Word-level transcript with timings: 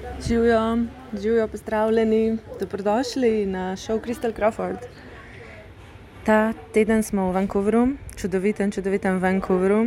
Živijo, 0.00 0.78
živijo, 1.20 1.48
pozdravljeni, 1.48 2.38
dobrodošli 2.60 3.46
na 3.46 3.76
šov 3.76 3.98
Crystal 4.00 4.32
Crawford. 4.32 4.78
Ta 6.24 6.52
teden 6.72 7.02
smo 7.02 7.28
v 7.28 7.34
Vancouveru, 7.34 7.88
čudovitem, 8.16 8.70
čudovitem 8.70 9.18
Vancouveru. 9.18 9.86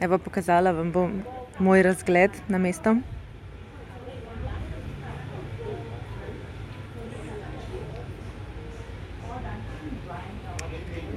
Evo, 0.00 0.18
pokazala 0.18 0.72
vam 0.72 0.92
bom 0.92 1.22
moj 1.58 1.82
razgled 1.82 2.30
na 2.48 2.58
mesto. 2.58 2.96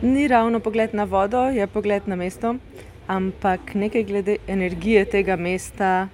Ni 0.02 0.28
ravno 0.28 0.60
pogled 0.60 0.94
na 0.94 1.04
vodo, 1.04 1.46
je 1.48 1.68
pogled 1.68 2.08
na 2.08 2.16
mesto, 2.16 2.56
ampak 3.08 3.76
nekaj 3.76 4.04
glede 4.04 4.38
energije 4.48 5.06
tega 5.06 5.36
mesta 5.36 6.10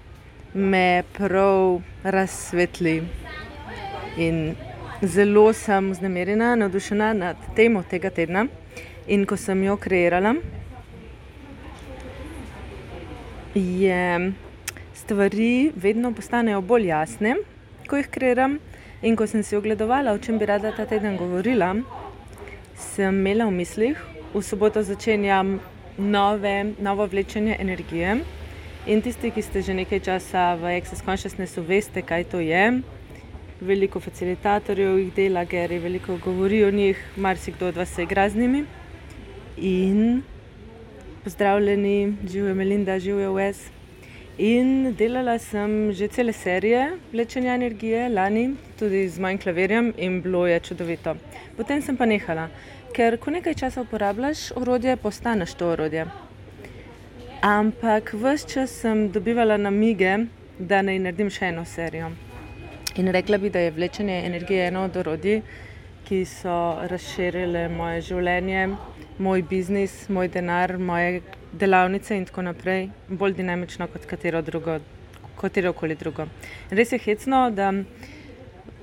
me 0.54 1.04
prav 1.18 1.82
razsvetli. 2.04 3.04
In 4.18 4.56
zelo 5.02 5.54
sem 5.54 5.92
vznemirjena, 5.92 6.56
navdušena 6.56 7.14
nad 7.14 7.36
temo 7.56 7.84
tega 7.84 8.10
tedna. 8.10 8.48
In 9.08 9.26
ko 9.26 9.38
sem 9.38 9.64
jo 9.64 9.78
kreirala, 9.78 10.36
je 13.56 14.32
stvari 14.94 15.72
vedno 15.76 16.12
postanejo 16.14 16.62
bolj 16.62 16.88
jasne, 16.88 17.36
ko 17.88 17.98
jih 17.98 18.10
kreiram. 18.10 18.60
In 19.02 19.16
ko 19.16 19.28
sem 19.28 19.44
si 19.44 19.56
ogledovala, 19.56 20.12
o 20.12 20.18
čem 20.18 20.38
bi 20.38 20.46
rada 20.46 20.74
ta 20.76 20.86
teden 20.86 21.16
govorila, 21.18 21.72
sem 22.76 23.16
imela 23.16 23.46
v 23.48 23.56
mislih, 23.56 24.02
v 24.34 24.42
soboto 24.44 24.84
začenjam 24.84 25.60
nove, 25.98 26.74
novo 26.80 27.08
vlečenje 27.08 27.56
energije. 27.60 28.18
In 28.88 29.02
tisti, 29.02 29.32
ki 29.32 29.42
ste 29.44 29.62
že 29.62 29.74
nekaj 29.76 30.00
časa 30.00 30.56
v 30.56 30.78
Access 30.80 31.04
Consciousnessu, 31.04 31.60
veste, 31.68 32.00
kaj 32.00 32.24
to 32.32 32.40
je. 32.40 32.80
Veliko 33.60 34.00
facilitatorjev 34.00 35.00
jih 35.00 35.14
dela, 35.14 35.44
je 35.44 35.80
veliko 35.80 36.16
govori 36.18 36.64
o 36.64 36.72
njih, 36.72 36.96
marsikdo 37.18 37.68
od 37.68 37.76
vas 37.76 37.90
se 37.90 38.04
igra 38.04 38.30
z 38.30 38.36
njimi. 38.36 38.64
In 39.58 40.24
pozdravljeni, 41.24 42.16
živijo 42.24 42.56
Melinda, 42.56 43.00
živijo 43.00 43.34
Wes. 43.34 43.68
In 44.38 44.96
delala 44.96 45.36
sem 45.40 45.92
že 45.92 46.08
cele 46.08 46.32
serije 46.34 46.96
vlečenja 47.12 47.54
energije, 47.56 48.10
lani 48.10 48.56
tudi 48.80 49.10
z 49.10 49.20
mojim 49.20 49.38
klavirjem 49.38 49.94
in 49.98 50.22
bilo 50.22 50.48
je 50.48 50.60
čudovito. 50.60 51.16
Potem 51.58 51.82
sem 51.82 51.98
pa 51.98 52.06
nehala, 52.06 52.48
ker 52.96 53.20
ko 53.20 53.32
nekaj 53.32 53.54
časa 53.54 53.82
uporabljaš 53.82 54.52
orodje, 54.56 54.96
postaneš 54.96 55.54
to 55.54 55.68
orodje. 55.68 56.29
Ampak 57.42 58.14
vse 58.14 58.48
čas 58.48 58.72
sem 58.82 59.12
dobivala 59.12 59.56
namige, 59.58 60.28
da 60.60 60.82
naj 60.84 60.98
naredim 61.00 61.30
še 61.32 61.46
eno 61.54 61.62
serijo. 61.64 62.10
In 63.00 63.08
rekla 63.16 63.38
bi, 63.40 63.48
da 63.50 63.62
je 63.64 63.72
vlečenje 63.72 64.18
energije 64.26 64.66
eno 64.68 64.82
od 64.84 64.98
orodij, 65.00 65.40
ki 66.04 66.26
so 66.28 66.56
razširile 66.92 67.70
moje 67.72 68.02
življenje, 68.10 68.66
moj 69.24 69.44
biznis, 69.48 69.94
moj 70.10 70.28
denar, 70.34 70.76
moje 70.78 71.22
delavnice 71.54 72.18
in 72.20 72.26
tako 72.28 72.44
naprej, 72.50 72.90
bolj 73.08 73.38
dinamično 73.40 73.88
kot 73.88 74.04
katero 74.10 74.42
drugo, 74.44 74.82
katero 75.40 75.72
koli 75.72 75.96
drugo. 75.96 76.28
Res 76.76 76.92
je 76.92 77.00
hecno, 77.06 77.46
da 77.56 77.72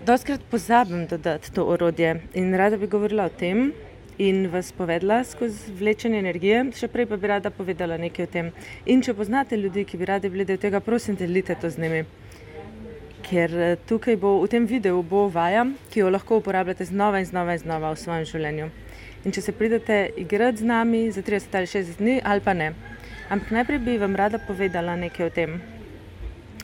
doskrat 0.09 0.49
pozabim 0.49 1.05
dodati 1.13 1.53
to 1.53 1.69
orodje 1.77 2.23
in 2.33 2.57
rada 2.57 2.81
bi 2.81 2.89
govorila 2.89 3.29
o 3.29 3.37
tem, 3.37 3.75
in 4.19 4.47
vas 4.49 4.73
povedala 4.73 5.25
skozi 5.25 5.73
vlečenje 5.73 6.19
energije, 6.19 6.63
še 6.77 6.89
prej 6.89 7.07
pa 7.11 7.17
bi 7.21 7.29
rada 7.29 7.51
povedala 7.51 7.99
nekaj 8.01 8.25
o 8.25 8.31
tem. 8.33 8.53
In 8.87 9.03
če 9.05 9.15
poznate 9.15 9.57
ljudi, 9.57 9.85
ki 9.85 10.01
bi 10.01 10.09
radi 10.09 10.31
bili 10.33 10.47
del 10.49 10.59
tega, 10.59 10.81
prosim, 10.81 11.17
delite 11.17 11.57
to 11.61 11.71
z 11.71 11.83
njimi. 11.83 12.05
Ker 13.27 13.53
eh, 13.53 13.77
tukaj 13.89 14.17
bo 14.17 14.39
v 14.41 14.49
tem 14.49 14.67
videu 14.67 15.03
bo 15.03 15.27
vaja, 15.29 15.67
ki 15.91 16.01
jo 16.01 16.11
lahko 16.11 16.41
uporabljate 16.41 16.87
znova 16.89 17.21
in 17.21 17.29
znova 17.29 17.57
in 17.57 17.65
znova 17.65 17.93
v 17.93 18.01
svojem 18.01 18.25
življenju. 18.25 18.71
In 19.27 19.35
če 19.35 19.43
se 19.43 19.53
pridete 19.53 20.01
igrati 20.17 20.63
z 20.63 20.71
nami 20.71 21.11
za 21.13 21.23
30 21.27 21.59
ali 21.59 21.67
60 21.67 22.01
dni, 22.01 22.21
ali 22.25 22.41
pa 22.41 22.55
ne. 22.55 22.73
Ampak 23.29 23.51
najprej 23.51 23.81
bi 23.83 23.99
vam 23.99 24.17
rada 24.17 24.39
povedala 24.39 24.95
nekaj 24.97 25.27
o 25.27 25.31
tem, 25.35 25.61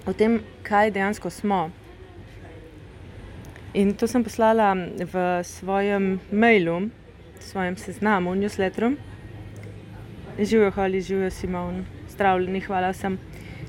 o 0.06 0.12
tem, 0.14 0.40
kaj 0.62 0.92
dejansko 0.94 1.30
smo. 1.30 1.68
In 3.74 3.94
to 3.96 4.06
sem 4.06 4.22
poslala 4.22 4.74
v 5.00 5.42
svojem 5.48 6.20
mailu, 6.30 6.92
svojem 7.42 7.76
seznamu, 7.76 8.34
newsletteru. 8.34 8.94
Živijo, 10.38 10.70
hvali, 10.70 11.00
živijo 11.00 11.30
Simon, 11.30 11.84
zdravljeni, 12.14 12.60
hvala 12.60 12.90
vsem. 12.94 13.18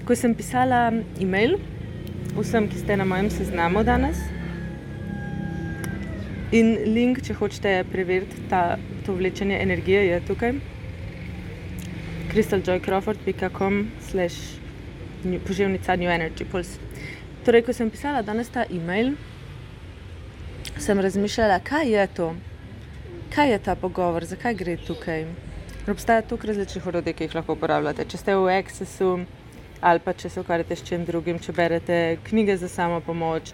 Ko 0.08 0.16
sem 0.16 0.36
pisala 0.36 0.92
e-mail 1.22 1.58
vsem, 2.38 2.70
ki 2.70 2.80
ste 2.80 2.98
na 2.98 3.06
mojem 3.06 3.30
seznamu 3.30 3.84
danes, 3.84 4.22
in 6.54 6.76
link, 6.94 7.22
če 7.26 7.34
hočete 7.38 7.74
preveriti 7.90 8.46
ta, 8.50 8.78
to 9.06 9.16
vlečenje 9.18 9.58
energije, 9.62 10.06
je 10.08 10.22
tukaj. 10.28 10.54
crystaljoycrawford.com 12.34 13.92
slash 14.10 14.58
poživnica 15.48 15.96
New 15.96 16.10
Energy 16.10 16.46
Pulse. 16.46 16.80
Torej, 17.46 17.66
ko 17.66 17.74
sem 17.74 17.90
pisala 17.90 18.22
danes 18.22 18.50
ta 18.50 18.66
e-mail, 18.70 19.14
sem 20.78 21.00
razmišljala, 21.00 21.60
kaj 21.60 21.90
je 21.92 22.08
to, 22.16 22.30
kaj 23.36 23.52
je 23.52 23.60
ta 23.60 23.74
pogovor, 23.76 24.26
zakaj 24.26 24.54
gre 24.54 24.76
tukaj. 24.78 25.24
Obstaja 25.90 26.22
toliko 26.22 26.48
različnih 26.48 26.88
orodij, 26.88 27.14
ki 27.18 27.26
jih 27.26 27.36
lahko 27.36 27.56
uporabljate. 27.58 28.06
Če 28.06 28.18
ste 28.18 28.36
v 28.38 28.52
Accessu 28.54 29.08
ali 29.82 30.00
pa 30.00 30.14
če 30.14 30.30
se 30.30 30.40
ukvarjate 30.40 30.76
s 30.78 30.86
čim 30.86 31.02
drugim, 31.06 31.40
če 31.42 31.52
berete 31.52 31.98
knjige 32.30 32.56
za 32.62 32.70
samo 32.70 33.02
pomoč, 33.02 33.52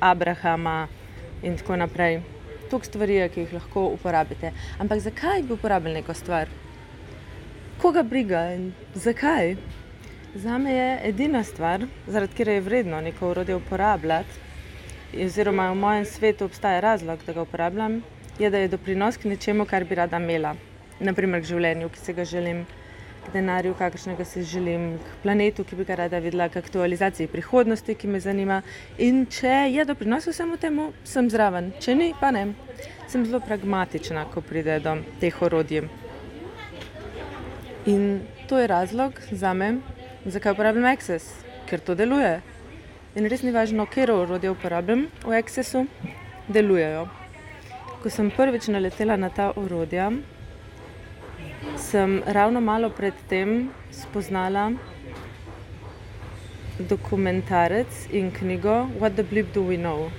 Abrahama 0.00 0.88
in 1.42 1.54
tako 1.56 1.78
naprej. 1.78 2.18
Tukaj 2.70 2.90
stvari 2.90 3.14
je, 3.20 3.28
ki 3.32 3.44
jih 3.44 3.54
lahko 3.56 3.86
uporabite. 3.94 4.50
Ampak 4.82 5.00
zakaj 5.06 5.46
bi 5.46 5.54
uporabili 5.54 6.00
neko 6.00 6.14
stvar? 6.18 6.50
Koga 7.80 8.02
briga 8.02 8.42
in 8.56 8.72
zakaj? 8.94 9.54
Za 10.34 10.58
me 10.58 10.74
je 10.74 10.88
edina 11.08 11.44
stvar, 11.44 11.86
zaradi 12.06 12.32
katero 12.32 12.56
je 12.56 12.64
vredno 12.66 13.00
neko 13.00 13.30
urodje 13.30 13.54
uporabljati, 13.54 14.40
oziroma 15.24 15.70
v 15.70 15.78
mojem 15.78 16.04
svetu 16.08 16.50
obstaja 16.50 16.80
razlog, 16.80 17.22
da 17.26 17.32
ga 17.36 17.46
uporabljam, 17.46 18.00
je, 18.42 18.50
da 18.50 18.58
je 18.58 18.68
doprinos 18.68 19.16
k 19.16 19.24
nečemu, 19.30 19.64
kar 19.66 19.84
bi 19.84 19.94
rada 19.94 20.18
imela. 20.18 20.54
Naprimer, 21.00 21.42
k 21.42 21.50
življenju, 21.50 21.90
ki 21.94 22.00
se 22.02 22.14
ga 22.14 22.24
želim, 22.26 22.64
k 23.22 23.32
denarju, 23.34 23.74
kakršnega 23.78 24.24
se 24.26 24.42
želim, 24.46 24.96
k 24.98 25.16
planetu, 25.22 25.64
ki 25.64 25.78
bi 25.78 25.86
ga 25.86 25.96
rada 26.02 26.18
videla, 26.22 26.48
k 26.50 26.62
aktualizaciji 26.62 27.30
prihodnosti, 27.30 27.94
ki 27.94 28.10
me 28.10 28.20
zanima. 28.20 28.60
In 28.98 29.24
če 29.30 29.54
je 29.70 29.86
doprinos 29.86 30.26
vsemu 30.26 30.58
temu, 30.62 30.90
sem 31.04 31.30
zraven, 31.30 31.72
če 31.80 31.94
ni, 31.98 32.10
pa 32.18 32.32
ne. 32.34 32.48
Sem 33.10 33.26
zelo 33.26 33.42
pragmatična, 33.44 34.26
ko 34.34 34.42
pride 34.42 34.80
do 34.82 34.96
teh 35.22 35.42
orodij. 35.42 35.86
In 37.86 38.22
to 38.50 38.58
je 38.58 38.66
razlog 38.70 39.18
za 39.30 39.54
me, 39.54 39.76
zakaj 40.26 40.54
uporabljam 40.54 40.90
Access, 40.92 41.42
ker 41.70 41.82
to 41.82 41.98
deluje. 41.98 42.40
In 43.18 43.26
res 43.28 43.42
ni 43.42 43.54
važno, 43.54 43.86
kje 43.90 44.06
orodje 44.14 44.50
uporabljam 44.54 45.08
v 45.26 45.34
Accessu, 45.38 45.86
delujejo 46.48 47.08
ko 48.02 48.10
sem 48.10 48.34
prvič 48.34 48.66
naletela 48.66 49.14
na 49.14 49.28
ta 49.30 49.52
orodja, 49.54 50.10
sem 51.78 52.18
ravno 52.26 52.58
malo 52.58 52.90
pred 52.90 53.14
tem 53.30 53.70
spoznala 53.94 54.72
dokumentarec 56.82 58.10
in 58.10 58.32
knjigo 58.34 58.90
What 58.98 59.14
the 59.14 59.22
Bleep 59.22 59.54
Do 59.54 59.62
We 59.62 59.78
Know. 59.78 60.10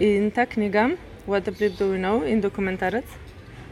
In 0.00 0.30
ta 0.30 0.44
knjiga, 0.44 0.90
What 1.24 1.48
the 1.48 1.52
Bleep 1.56 1.78
Do 1.78 1.88
We 1.90 1.96
Know, 1.96 2.28
in 2.28 2.44
dokumentarec, 2.44 3.08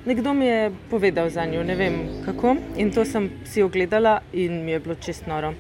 nekdo 0.06 0.32
mi 0.32 0.46
je 0.46 0.72
povedal 0.88 1.28
za 1.28 1.44
njo, 1.44 1.60
ne 1.62 1.76
vem 1.76 2.24
kako, 2.24 2.56
in 2.76 2.88
to 2.90 3.04
sem 3.04 3.30
si 3.44 3.62
ogledala, 3.62 4.22
in 4.32 4.64
mi 4.64 4.72
je 4.72 4.80
bilo 4.80 4.94
čest 4.94 5.26
noro. 5.26 5.52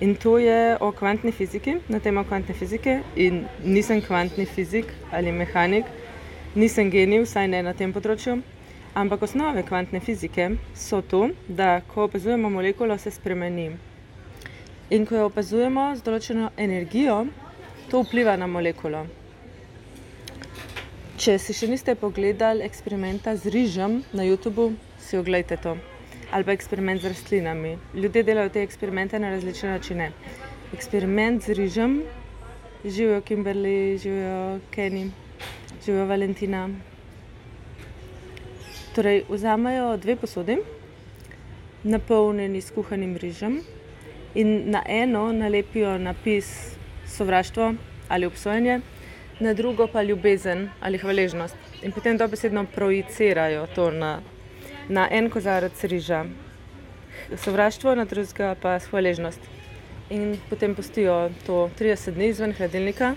In 0.00 0.14
to 0.14 0.38
je 0.38 0.76
o 0.80 0.92
kvantni 0.92 1.32
fiziki, 1.32 1.76
na 1.88 1.98
temo 2.00 2.22
kvantne 2.24 2.54
fizike. 2.54 3.00
In 3.16 3.46
nisem 3.64 4.02
kvantni 4.02 4.46
fizik 4.46 4.92
ali 5.10 5.32
mehanik, 5.32 5.84
nisem 6.54 6.90
genij, 6.90 7.24
vsaj 7.24 7.48
ne 7.50 7.62
na 7.66 7.72
tem 7.74 7.90
področju. 7.92 8.36
Ampak 8.94 9.26
osnove 9.26 9.64
kvantne 9.66 9.98
fizike 9.98 10.52
so 10.74 11.02
to, 11.02 11.24
da 11.48 11.80
ko 11.90 12.06
opazujemo 12.06 12.50
molekulo, 12.50 12.94
se 12.98 13.10
spremeni. 13.10 13.72
In 14.94 15.04
ko 15.06 15.18
jo 15.18 15.26
opazujemo 15.32 15.90
z 15.98 16.06
določeno 16.06 16.52
energijo, 16.56 17.24
to 17.90 18.06
vpliva 18.06 18.38
na 18.38 18.46
molekulo. 18.46 19.02
Če 21.18 21.40
si 21.42 21.58
še 21.58 21.66
niste 21.66 21.98
pogledali 21.98 22.62
eksperimenta 22.62 23.34
z 23.34 23.50
rižem 23.50 24.02
na 24.14 24.22
YouTubu, 24.22 24.72
si 25.02 25.18
oglejte 25.18 25.58
to 25.58 25.78
ali 26.30 26.44
pa 26.44 26.52
eksperiment 26.52 27.02
z 27.02 27.08
rastlinami. 27.08 27.78
Ljudje 27.94 28.22
delajo 28.22 28.48
te 28.48 28.62
eksperimente 28.62 29.18
na 29.18 29.30
različne 29.30 29.70
načine. 29.70 30.12
Eksperiment 30.74 31.42
z 31.44 31.54
rižem, 31.54 32.02
živijo 32.84 33.20
Kimberly, 33.20 33.98
živijo 33.98 34.60
Kenny, 34.70 35.10
živijo 35.84 36.06
Valentina. 36.06 36.68
Torej, 38.94 39.24
vzamejo 39.28 39.96
dve 39.96 40.16
posodi 40.16 40.58
napolnjeni 41.84 42.60
s 42.60 42.70
kuhanim 42.70 43.16
rižem 43.16 43.60
in 44.34 44.70
na 44.70 44.82
eno 44.86 45.32
nalepijo 45.32 45.98
napis 45.98 46.76
sovraštvo 47.06 47.74
ali 48.08 48.26
obsojenje, 48.26 48.80
na 49.40 49.54
drugo 49.54 49.86
pa 49.86 50.02
ljubezen 50.02 50.68
ali 50.80 50.98
hvaležnost. 50.98 51.56
In 51.82 51.92
potem 51.92 52.16
dobesedno 52.16 52.64
projicirajo 52.74 53.66
to 53.74 53.90
na, 53.90 54.20
na 54.88 55.08
en 55.10 55.30
kozarec 55.30 55.84
riža. 55.84 56.24
Sovraštvo, 57.36 57.94
na 57.94 58.04
drugega 58.04 58.54
pa 58.62 58.78
hvaležnost. 58.78 59.40
In 60.10 60.38
potem 60.48 60.74
pustijo 60.74 61.30
to 61.46 61.70
30 61.78 62.14
dni 62.16 62.28
izven 62.28 62.52
hladilnika. 62.52 63.14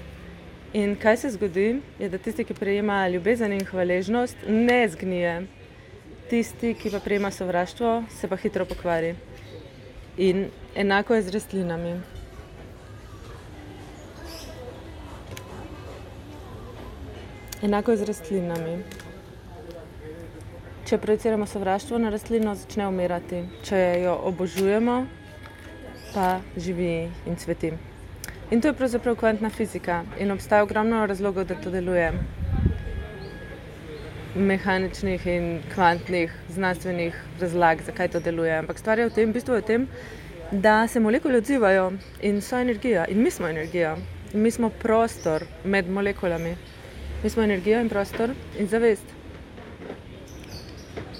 In 0.73 0.95
kaj 0.95 1.17
se 1.17 1.29
zgodi, 1.29 1.81
je, 1.99 2.09
da 2.09 2.17
tisti, 2.17 2.43
ki 2.43 2.53
prejema 2.53 3.07
ljubezen 3.07 3.53
in 3.53 3.65
hvaležnost, 3.65 4.37
ne 4.47 4.87
zgnije. 4.89 5.47
Tisti, 6.29 6.73
ki 6.73 6.91
pa 6.91 6.99
prejema 6.99 7.31
sovraštvo, 7.31 8.03
se 8.19 8.27
pa 8.27 8.35
hitro 8.35 8.65
pokvari. 8.65 9.15
In 10.17 10.47
enako 10.75 11.15
je 11.15 11.21
z 11.21 11.35
rastlinami. 11.35 11.93
Enako 17.63 17.91
je 17.91 17.97
z 17.97 18.03
rastlinami. 18.03 19.00
Če 20.91 20.97
projiciramo 20.99 21.45
sovraštvo 21.47 21.95
na 22.03 22.09
rastlino, 22.11 22.51
začne 22.51 22.83
umirati. 22.83 23.37
Če 23.63 23.77
jo 24.01 24.11
obožujemo, 24.27 24.95
pa 26.11 26.25
živi 26.59 27.05
in 27.31 27.37
cveti. 27.39 27.69
In 28.51 28.59
to 28.59 28.67
je 28.67 28.75
pravzaprav 28.75 29.15
kvantna 29.21 29.47
fizika 29.55 30.01
in 30.19 30.35
obstaja 30.35 30.65
ogromno 30.65 31.05
razlogov, 31.07 31.45
da 31.47 31.55
to 31.55 31.71
deluje. 31.71 32.09
Mehaničnih 34.35 35.29
in 35.31 35.47
kvantnih 35.71 36.35
znanstvenih 36.57 37.23
razlag, 37.39 37.85
zakaj 37.87 38.11
to 38.17 38.23
deluje. 38.27 38.51
Ampak 38.57 38.83
stvar 38.83 38.99
je 38.99 39.07
v 39.07 39.15
tem, 39.15 39.31
v 39.31 39.39
bistvu 39.39 39.61
je 39.61 39.63
v 39.63 39.67
tem, 39.71 39.87
da 40.51 40.75
se 40.91 40.99
molekule 40.99 41.39
odzivajo 41.39 41.87
in 42.19 42.43
so 42.43 42.59
energija. 42.59 43.07
In 43.07 43.23
mi 43.23 43.31
smo 43.31 43.47
energija. 43.47 43.95
In 44.33 44.43
mi 44.43 44.51
smo 44.51 44.73
prostor 44.83 45.47
med 45.63 45.87
molekulami. 45.87 46.57
Mi 47.23 47.29
smo 47.31 47.47
energija 47.47 47.79
in 47.79 47.87
prostor 47.87 48.35
in 48.59 48.67
zavest. 48.67 49.20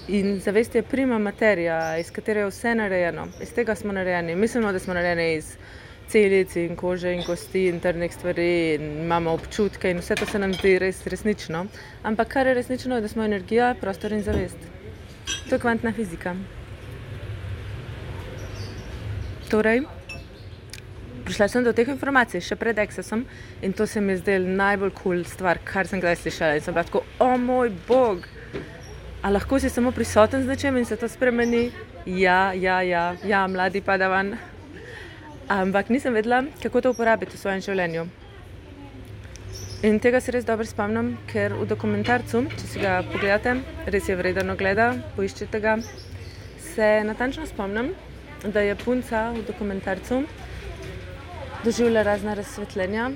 In 0.08 0.40
zavest 0.40 0.74
je 0.74 0.82
prima 0.82 1.18
materija, 1.18 1.98
iz 1.98 2.10
katere 2.10 2.40
je 2.40 2.46
vse 2.46 2.74
narejeno, 2.74 3.28
iz 3.42 3.52
tega 3.54 3.74
smo 3.74 3.92
narejeni. 3.92 4.34
Mislimo, 4.36 4.72
da 4.72 4.78
smo 4.78 4.94
narejeni 4.94 5.34
iz 5.34 5.56
celic 6.08 6.56
in 6.56 6.76
kože 6.76 7.12
in 7.14 7.22
kosti 7.22 7.68
in 7.68 7.80
trdnih 7.80 8.12
stvari 8.14 8.74
in 8.74 8.82
imamo 9.04 9.30
občutke 9.30 9.90
in 9.90 10.02
vse 10.02 10.14
to 10.14 10.26
se 10.26 10.38
nam 10.38 10.54
zdi 10.54 10.74
res 10.78 11.06
resnično. 11.06 11.66
Ampak 12.02 12.28
kar 12.28 12.46
je 12.46 12.54
resnično, 12.54 12.94
je, 12.94 13.00
da 13.00 13.08
smo 13.08 13.24
energija, 13.24 13.74
prostor 13.80 14.12
in 14.12 14.22
zavest. 14.22 14.58
To 15.48 15.54
je 15.54 15.60
kvantna 15.60 15.92
fizika. 15.92 16.34
Torej, 19.50 19.84
prišla 21.24 21.48
sem 21.48 21.64
do 21.64 21.72
teh 21.72 21.88
informacij 21.88 22.42
še 22.42 22.56
pred 22.58 22.78
Excesom 22.82 23.24
in 23.62 23.72
to 23.72 23.86
se 23.86 24.00
mi 24.00 24.16
je 24.16 24.22
zdelo 24.24 24.48
najbolj 24.58 24.90
kul 24.90 25.02
cool 25.02 25.24
stvar, 25.24 25.62
kar 25.64 25.86
sem 25.86 26.00
kdaj 26.00 26.16
slišala. 26.24 26.58
In 26.58 26.64
sem 26.66 26.74
bila 26.74 26.88
tako, 26.88 27.04
o 27.20 27.36
moj 27.38 27.70
bog, 27.88 28.26
a 29.22 29.30
lahko 29.30 29.58
si 29.58 29.70
samo 29.70 29.92
prisoten 29.92 30.42
z 30.42 30.46
nečem 30.46 30.76
in 30.76 30.84
se 30.84 30.96
to 30.96 31.08
spremeni? 31.08 31.70
Ja, 32.06 32.52
ja, 32.52 32.82
ja, 32.82 33.14
ja, 33.24 33.46
mladi 33.46 33.80
padavan. 33.80 34.36
Ampak 35.48 35.88
nisem 35.88 36.14
vedela, 36.14 36.42
kako 36.62 36.80
to 36.80 36.90
uporabiti 36.90 37.36
v 37.36 37.40
svojem 37.40 37.60
življenju. 37.60 38.06
In 39.82 39.98
tega 39.98 40.20
se 40.20 40.32
res 40.34 40.44
dobro 40.46 40.66
spomnim, 40.66 41.16
ker 41.30 41.54
v 41.58 41.66
dokumentarcu, 41.66 42.44
če 42.50 42.66
si 42.66 42.82
ga 42.82 43.02
pogledate, 43.02 43.56
res 43.86 44.08
je 44.08 44.16
vredno 44.18 44.54
gledati, 44.58 45.02
poiščite 45.16 45.60
ga. 45.62 45.76
Se 46.72 47.02
natančno 47.06 47.46
spomnim, 47.46 47.92
da 48.42 48.62
je 48.62 48.74
punca 48.78 49.30
v 49.34 49.42
dokumentarcu 49.46 50.22
doživlja 51.64 52.02
razna 52.02 52.34
razsvetljenja 52.34 53.10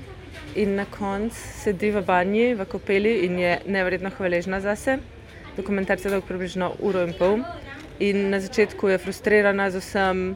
in 0.55 0.75
na 0.75 0.85
koncu 0.85 1.35
sedi 1.35 1.91
v 1.91 2.03
banji, 2.05 2.53
v 2.55 2.65
kopeli 2.65 3.25
in 3.25 3.39
je 3.39 3.57
nevredno 3.67 4.11
hvaležna 4.15 4.61
za 4.63 4.75
Dokumentarc 5.57 6.05
je 6.05 6.11
dolg 6.11 6.25
približno 6.27 6.75
uro 6.79 7.01
in 7.01 7.13
pol 7.17 7.39
in 7.99 8.29
na 8.29 8.39
začetku 8.39 8.87
je 8.87 8.97
frustrirana 9.01 9.71
z 9.73 9.81
vsem, 9.81 10.35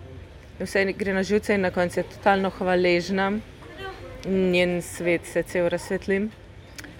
vse 0.59 0.85
gre 0.97 1.13
na 1.13 1.23
živce 1.23 1.53
in 1.53 1.61
na 1.61 1.71
koncu 1.71 1.99
je 1.99 2.03
totalno 2.03 2.49
hvaležna. 2.49 3.31
Njen 4.25 4.81
svet 4.81 5.25
se 5.25 5.43
cel 5.43 5.69
razsvetli. 5.69 6.29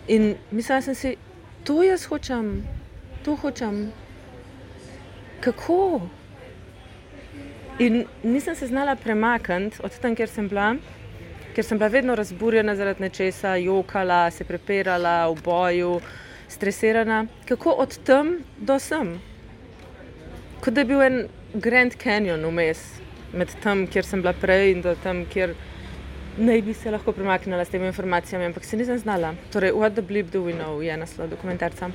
In 0.08 0.36
mislila 0.52 0.82
sem 0.82 0.96
si, 0.96 1.16
to 1.64 1.84
jaz 1.84 2.06
hočem, 2.06 2.64
to 3.24 3.36
hočem. 3.36 3.92
Kako? 5.42 6.02
In 7.80 8.06
nisem 8.24 8.56
se 8.56 8.68
znala 8.68 8.96
premakniti 8.96 9.78
od 9.84 10.00
tam, 10.00 10.16
kjer 10.16 10.30
sem 10.30 10.50
bila, 10.50 10.76
ker 11.56 11.66
sem 11.66 11.78
bila 11.78 11.90
vedno 11.90 12.16
razburjena 12.16 12.76
zaradi 12.76 13.02
nečesa, 13.02 13.56
jokala, 13.56 14.32
se 14.32 14.44
prepirala 14.44 15.30
v 15.30 15.42
boju, 15.44 16.02
stresirana. 16.52 17.26
Kako 17.48 17.70
od 17.70 17.98
tam 18.04 18.38
do 18.58 18.80
sem? 18.80 19.20
Kot 20.62 20.74
da 20.74 20.82
je 20.82 20.86
bil 20.86 21.02
en 21.02 21.28
Grand 21.54 21.96
Canyon 22.04 22.46
vmes, 22.46 22.82
med 23.34 23.50
tam, 23.64 23.88
kjer 23.88 24.06
sem 24.06 24.22
bila 24.22 24.34
prej 24.34 24.72
in 24.72 24.82
do 24.86 24.96
tam, 25.04 25.24
kjer 25.26 25.56
naj 26.38 26.62
bi 26.62 26.74
se 26.74 26.92
lahko 26.92 27.12
premaknila 27.12 27.66
s 27.66 27.74
temi 27.74 27.88
informacijami, 27.88 28.46
ampak 28.46 28.66
se 28.66 28.78
nisem 28.78 29.00
znala. 29.00 29.34
Torej, 29.52 29.72
What 29.72 29.98
the 29.98 30.02
Bleep 30.02 30.32
Do 30.32 30.44
We 30.46 30.54
Know 30.56 30.82
je 30.82 30.98
naslov 30.98 31.30
dokumentarca. 31.30 31.90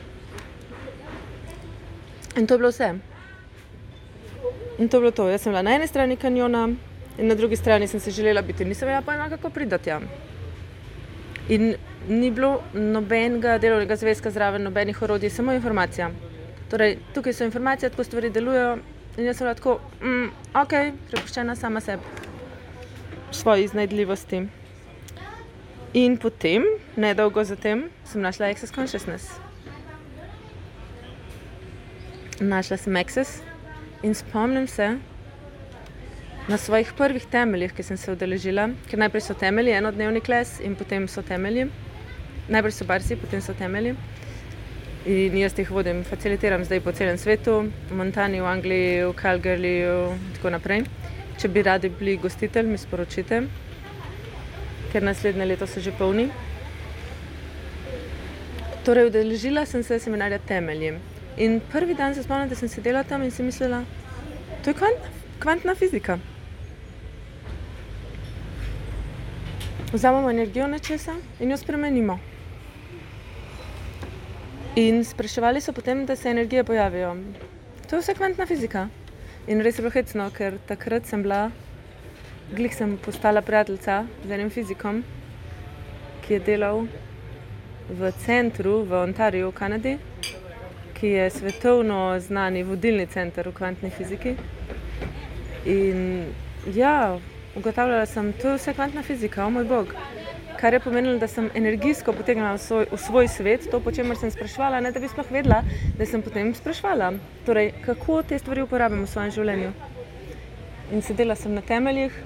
In 2.36 2.46
to 2.46 2.54
je 2.54 2.58
bilo 2.58 2.70
vse. 2.70 2.94
In 4.78 4.88
to 4.88 4.96
je 4.96 5.00
bilo 5.00 5.10
to. 5.10 5.28
Jaz 5.28 5.42
sem 5.42 5.52
bila 5.52 5.62
na 5.62 5.76
eni 5.76 5.86
strani 5.86 6.16
kanjona, 6.16 6.68
in 7.18 7.28
na 7.28 7.34
drugi 7.34 7.56
strani 7.56 7.88
sem 7.88 8.00
se 8.00 8.10
želela 8.10 8.42
biti, 8.42 8.64
nisem 8.64 8.88
imela 8.88 9.02
pojma, 9.02 9.28
kako 9.28 9.50
pridati 9.50 9.90
tam. 9.90 10.08
In 11.48 11.74
ni 12.08 12.30
bilo 12.30 12.62
nobenega 12.74 13.58
delovnega 13.58 13.96
zvezka 13.96 14.30
zraven, 14.30 14.62
nobenih 14.62 15.02
orodij, 15.02 15.30
samo 15.30 15.52
informacija. 15.52 16.10
Torej, 16.70 16.98
tukaj 17.14 17.32
so 17.32 17.44
informacije, 17.44 17.90
kako 17.90 18.04
stvari 18.04 18.30
delujejo, 18.30 18.76
in 19.16 19.24
jaz 19.24 19.38
sem 19.38 19.46
lahko, 19.46 19.80
mm, 20.02 20.28
ok, 20.62 20.74
prepuščena 21.10 21.56
sama 21.56 21.80
sebi, 21.80 22.02
svoji 23.30 23.64
iznajdljivosti. 23.64 24.46
In 25.94 26.16
potem, 26.18 26.64
nedolgo 26.96 27.44
zatem, 27.44 27.88
sem 28.04 28.20
našla 28.20 28.50
Access 28.50 28.74
Consciousness. 28.74 29.30
Našla 32.40 32.76
sem 32.76 32.96
Access 32.96 33.42
in 34.02 34.14
spomnim 34.14 34.66
se, 34.68 34.98
na 36.48 36.56
svojih 36.56 36.92
prvih 36.96 37.26
temeljih, 37.26 37.72
ki 37.72 37.82
sem 37.82 37.96
se 37.96 38.12
udeležila, 38.12 38.68
ker 38.90 39.00
najprej 39.02 39.25
so 39.25 39.34
temelji, 39.34 39.72
enodnevni 39.75 40.20
kles 40.20 40.60
in 40.60 40.76
potem 40.78 41.08
so 41.08 41.22
temelji. 41.22 41.66
Najprej 42.48 42.72
so 42.72 42.84
barsi, 42.84 43.16
potem 43.16 43.40
so 43.40 43.54
temelji. 43.54 43.94
In 45.06 45.36
jaz 45.38 45.54
jih 45.58 45.70
vodim, 45.70 46.02
facilitiram 46.04 46.64
zdaj 46.66 46.80
po 46.82 46.92
celem 46.92 47.18
svetu, 47.18 47.56
v 47.90 47.98
Montani, 47.98 48.40
v 48.42 48.46
Angliji, 48.46 49.04
v 49.04 49.14
Calgaryju 49.18 49.96
in 50.14 50.32
tako 50.36 50.52
naprej. 50.54 50.84
Če 51.38 51.48
bi 51.48 51.62
radi 51.62 51.90
bili 51.90 52.16
gostitelj, 52.22 52.66
mi 52.70 52.78
sporočite, 52.78 53.42
ker 54.92 55.06
naslednje 55.06 55.46
leto 55.46 55.66
so 55.66 55.82
že 55.82 55.94
polni. 55.94 56.28
Torej, 58.86 59.10
udeležila 59.10 59.66
sem 59.66 59.82
se 59.82 59.98
seminarja 59.98 60.38
temelji. 60.38 60.94
In 61.36 61.60
prvi 61.72 61.94
dan 61.94 62.14
se 62.14 62.22
spomnim, 62.22 62.48
da 62.48 62.54
sem 62.54 62.68
sedela 62.68 63.04
tam 63.04 63.22
in 63.22 63.30
si 63.30 63.42
mislila, 63.42 63.84
to 64.62 64.70
je 64.70 64.74
kvantna, 64.74 65.12
kvantna 65.38 65.74
fizika. 65.74 66.18
vzamemo 69.92 70.30
energijo 70.30 70.66
nečesa 70.66 71.14
in 71.40 71.50
jo 71.50 71.56
spremenimo. 71.56 72.18
In 74.76 75.04
spraševali 75.04 75.61
so 75.61 75.73
potem, 75.73 76.06
da 76.06 76.16
se 76.16 76.28
energije 76.28 76.64
pojavijo. 76.64 77.16
To 77.90 77.97
je 77.97 78.00
vse 78.00 78.14
kvantna 78.14 78.47
fizika. 78.47 78.88
In 79.47 79.61
res 79.64 79.78
je 79.78 79.83
bilo 79.83 79.90
hecno, 79.90 80.26
ker 80.30 80.59
takrat 80.68 81.06
sem 81.09 81.23
bila, 81.23 81.50
glih 82.52 82.75
sem 82.76 82.99
postala 83.00 83.40
prijateljica 83.42 84.04
z 84.25 84.37
enim 84.37 84.50
fizikom, 84.50 85.00
ki 86.26 86.35
je 86.35 86.40
delal 86.50 86.83
v 87.88 88.11
centru 88.26 88.83
v 88.85 89.00
Ontariju 89.00 89.49
v 89.49 89.54
Kanadi, 89.54 89.95
ki 91.00 91.14
je 91.14 91.30
svetovno 91.30 92.21
znani 92.21 92.62
vodilni 92.62 93.06
center 93.06 93.49
v 93.49 93.54
kvantni 93.56 93.90
fiziki. 93.90 94.37
In 95.64 96.26
ja, 96.75 97.16
ugotavljala 97.56 98.04
sem, 98.06 98.35
da 98.42 98.52
je 98.52 98.61
vse 98.61 98.76
kvantna 98.76 99.02
fizika, 99.02 99.47
o 99.47 99.50
moj 99.50 99.64
bog. 99.64 99.97
Kar 100.60 100.72
je 100.72 100.80
pomenilo, 100.80 101.18
da 101.18 101.28
sem 101.28 101.50
energijsko 101.54 102.12
potegnila 102.12 102.54
v 102.54 102.58
svoj, 102.58 102.86
v 102.92 102.98
svoj 102.98 103.28
svet, 103.28 103.66
to, 103.70 103.80
po 103.80 103.92
čemer 103.92 104.16
sem 104.16 104.30
sprašvala, 104.30 104.80
ne 104.80 104.92
da 104.92 105.00
bi 105.00 105.08
sploh 105.08 105.28
vedela, 105.30 105.60
da 105.98 106.06
sem 106.06 106.22
potem 106.22 106.54
sprašvala, 106.54 107.12
torej, 107.46 107.72
kako 107.84 108.22
te 108.22 108.38
stvari 108.38 108.64
uporabljam 108.64 109.04
v 109.04 109.10
svojem 109.10 109.34
življenju. 109.36 109.75
In 110.92 111.02
sedela 111.02 111.36
sem 111.36 111.54
na 111.54 111.60
temeljih 111.60 112.16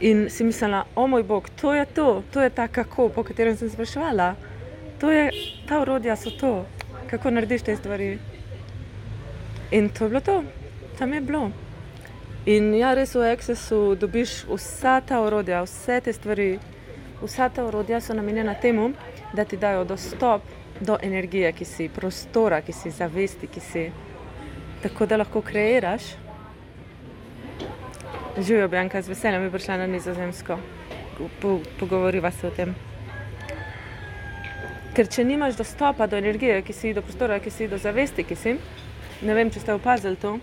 in 0.00 0.26
si 0.30 0.44
mislila, 0.44 0.84
o 0.94 1.06
moj 1.06 1.22
bog, 1.22 1.48
to 1.60 1.74
je 1.74 1.86
to, 1.86 2.22
to 2.32 2.42
je 2.42 2.50
ta 2.50 2.68
kako, 2.68 3.08
po 3.08 3.22
katerem 3.24 3.56
sem 3.56 3.70
sprašvala. 3.70 4.34
To 5.00 5.10
je, 5.10 5.30
ta 5.68 5.80
urodja 5.80 6.16
so 6.16 6.30
to, 6.30 6.66
kako 7.10 7.30
narediš 7.30 7.62
te 7.62 7.76
stvari. 7.76 8.18
In 9.70 9.88
to 9.88 10.04
je 10.04 10.08
bilo 10.08 10.20
to. 10.20 10.42
tam 10.98 11.12
je 11.12 11.20
bilo. 11.20 11.50
In 12.46 12.74
ja, 12.74 12.94
res 12.94 13.14
v 13.14 13.26
Accessu 13.32 13.96
dobiš 13.98 14.44
vsa 14.46 15.00
ta 15.00 15.20
orodja, 15.20 15.64
vse 15.66 16.00
te 16.00 16.12
stvari, 16.12 16.58
vsa 17.22 17.48
ta 17.48 17.64
orodja 17.64 18.00
so 18.00 18.14
namenjena 18.14 18.54
temu, 18.54 18.90
da 19.32 19.44
ti 19.44 19.56
dajo 19.56 19.84
dostop 19.84 20.42
do 20.80 20.98
energije, 21.02 21.52
ki 21.52 21.64
si 21.64 21.88
prostora, 21.88 22.60
ki 22.60 22.72
si 22.72 22.90
zavesti, 22.90 23.46
ki 23.46 23.60
si 23.60 23.90
tako 24.82 25.06
da 25.06 25.16
lahko 25.16 25.40
kreiraš. 25.42 26.02
Živijo, 28.38 28.68
Bjanka, 28.68 29.02
z 29.02 29.08
veseljem 29.08 29.42
bi 29.42 29.50
prišla 29.50 29.76
na 29.76 29.86
nizozemsko, 29.86 30.58
po, 31.40 31.58
pogovoriva 31.80 32.30
se 32.30 32.46
o 32.46 32.50
tem. 32.50 32.74
Ker 34.96 35.08
če 35.08 35.24
nimaš 35.24 35.56
dostopa 35.56 36.06
do 36.06 36.16
energije, 36.16 36.60
ki 36.62 36.72
si 36.72 36.92
do 36.94 37.02
prostora, 37.02 37.40
ki 37.40 37.50
si 37.50 37.68
do 37.68 37.78
zavesti, 37.80 38.24
ki 38.24 38.36
si, 38.36 38.54
ne 39.22 39.34
vem, 39.36 39.50
če 39.50 39.64
ste 39.64 39.76
opazili 39.76 40.20
to, 40.20 40.36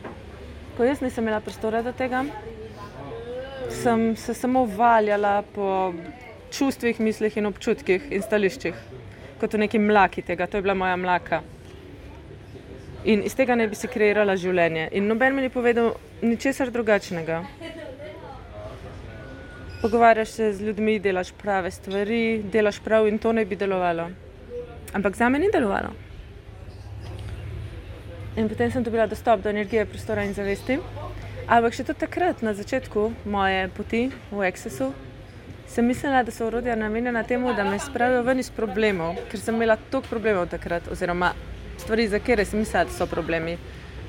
ko 0.77 0.89
jaz 0.89 1.01
nisem 1.05 1.25
imela 1.25 1.41
prostora 1.41 1.83
do 1.85 1.93
tega, 1.93 2.23
sem 3.69 4.15
se 4.17 4.33
samo 4.33 4.65
valjala 4.65 5.43
po 5.53 5.93
čustvih, 6.53 6.99
mislih 6.99 7.37
in 7.37 7.49
občutkih 7.49 8.11
in 8.13 8.21
stališčih, 8.21 8.77
kot 9.41 9.53
v 9.53 9.65
neki 9.65 9.81
mlaki 9.81 10.21
tega, 10.21 10.47
to 10.47 10.57
je 10.57 10.65
bila 10.65 10.77
moja 10.77 10.95
mlaka. 10.95 11.41
In 13.03 13.23
iz 13.27 13.35
tega 13.35 13.55
ne 13.59 13.67
bi 13.67 13.75
si 13.75 13.89
kreirala 13.91 14.37
življenje. 14.39 14.87
In 14.95 15.09
noben 15.11 15.35
mi 15.35 15.43
ni 15.43 15.49
povedal 15.51 15.91
ničesar 16.21 16.71
drugačnega. 16.71 17.41
Pogovarjaš 19.81 20.29
se 20.37 20.53
z 20.53 20.69
ljudmi, 20.69 20.99
delaš 21.03 21.33
prave 21.35 21.71
stvari, 21.71 22.39
delaš 22.51 22.79
prav 22.79 23.07
in 23.09 23.19
to 23.19 23.33
ne 23.35 23.43
bi 23.45 23.57
delovalo. 23.59 24.07
Ampak 24.95 25.17
za 25.19 25.27
me 25.29 25.39
ni 25.39 25.49
delovalo. 25.51 25.91
In 28.39 28.47
potem 28.49 28.71
sem 28.71 28.83
dobila 28.83 29.07
dostop 29.07 29.43
do 29.43 29.49
energije, 29.49 29.85
prostora 29.85 30.23
in 30.23 30.31
zavesti. 30.33 30.79
Ampak 31.47 31.75
še 31.75 31.83
tudi 31.83 31.99
takrat, 32.05 32.39
na 32.41 32.53
začetku 32.55 33.09
moje 33.27 33.67
poti 33.75 34.05
v 34.31 34.47
Excesu, 34.47 34.93
sem 35.73 35.85
mislila, 35.85 36.23
da 36.23 36.31
so 36.31 36.47
urodja 36.47 36.75
namenjena 36.75 37.23
temu, 37.23 37.53
da 37.53 37.63
me 37.63 37.79
spravijo 37.79 38.21
ven 38.21 38.39
iz 38.39 38.51
problemov, 38.53 39.17
ker 39.31 39.39
sem 39.41 39.55
imela 39.55 39.77
toliko 39.89 40.09
problemov 40.09 40.47
takrat, 40.51 40.87
oziroma 40.91 41.33
stvari, 41.81 42.07
za 42.07 42.19
katere 42.19 42.45
sem 42.45 42.61
mislila, 42.61 42.85
da 42.85 42.93
so 42.93 43.07
problemi. 43.09 43.57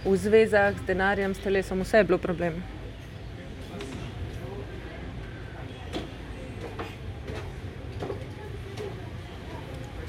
V 0.05 0.17
zvezah, 0.21 0.77
z 0.77 0.87
denarjem, 0.87 1.35
s 1.35 1.41
telesom, 1.41 1.81
vse 1.81 2.03
je 2.03 2.05
bilo 2.05 2.19
problem. 2.21 2.61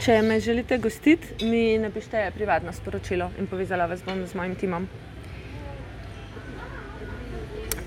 Če 0.06 0.22
me 0.22 0.40
želite 0.40 0.78
gostiti, 0.78 1.46
mi 1.46 1.78
napišite 1.80 2.32
privatno 2.36 2.74
sporočilo 2.74 3.32
in 3.40 3.48
povezala 3.48 3.88
vas 3.88 4.04
bom 4.06 4.28
z 4.28 4.36
mojim 4.36 4.56
timom. 4.56 4.90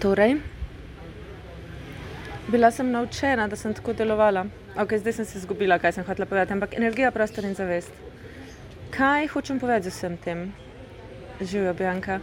Torej, 0.00 0.40
bila 2.48 2.70
sem 2.70 2.90
naučena, 2.90 3.48
da 3.48 3.56
sem 3.56 3.74
tako 3.74 3.92
delovala. 3.92 4.46
Okay, 4.76 4.98
zdaj 4.98 5.12
sem 5.12 5.24
se 5.24 5.38
izgubila, 5.38 5.78
kaj 5.78 5.92
sem 5.92 6.04
hotela 6.04 6.26
povedati, 6.26 6.52
ampak 6.52 6.74
energija, 6.76 7.10
prostor 7.10 7.44
in 7.44 7.54
zavest. 7.54 7.92
Kaj 8.90 9.28
hočem 9.28 9.60
povedati 9.60 9.90
z 9.90 9.94
vsem 9.94 10.16
tem? 10.16 10.52
Živijo, 11.40 11.74
Bjanka. 11.74 12.20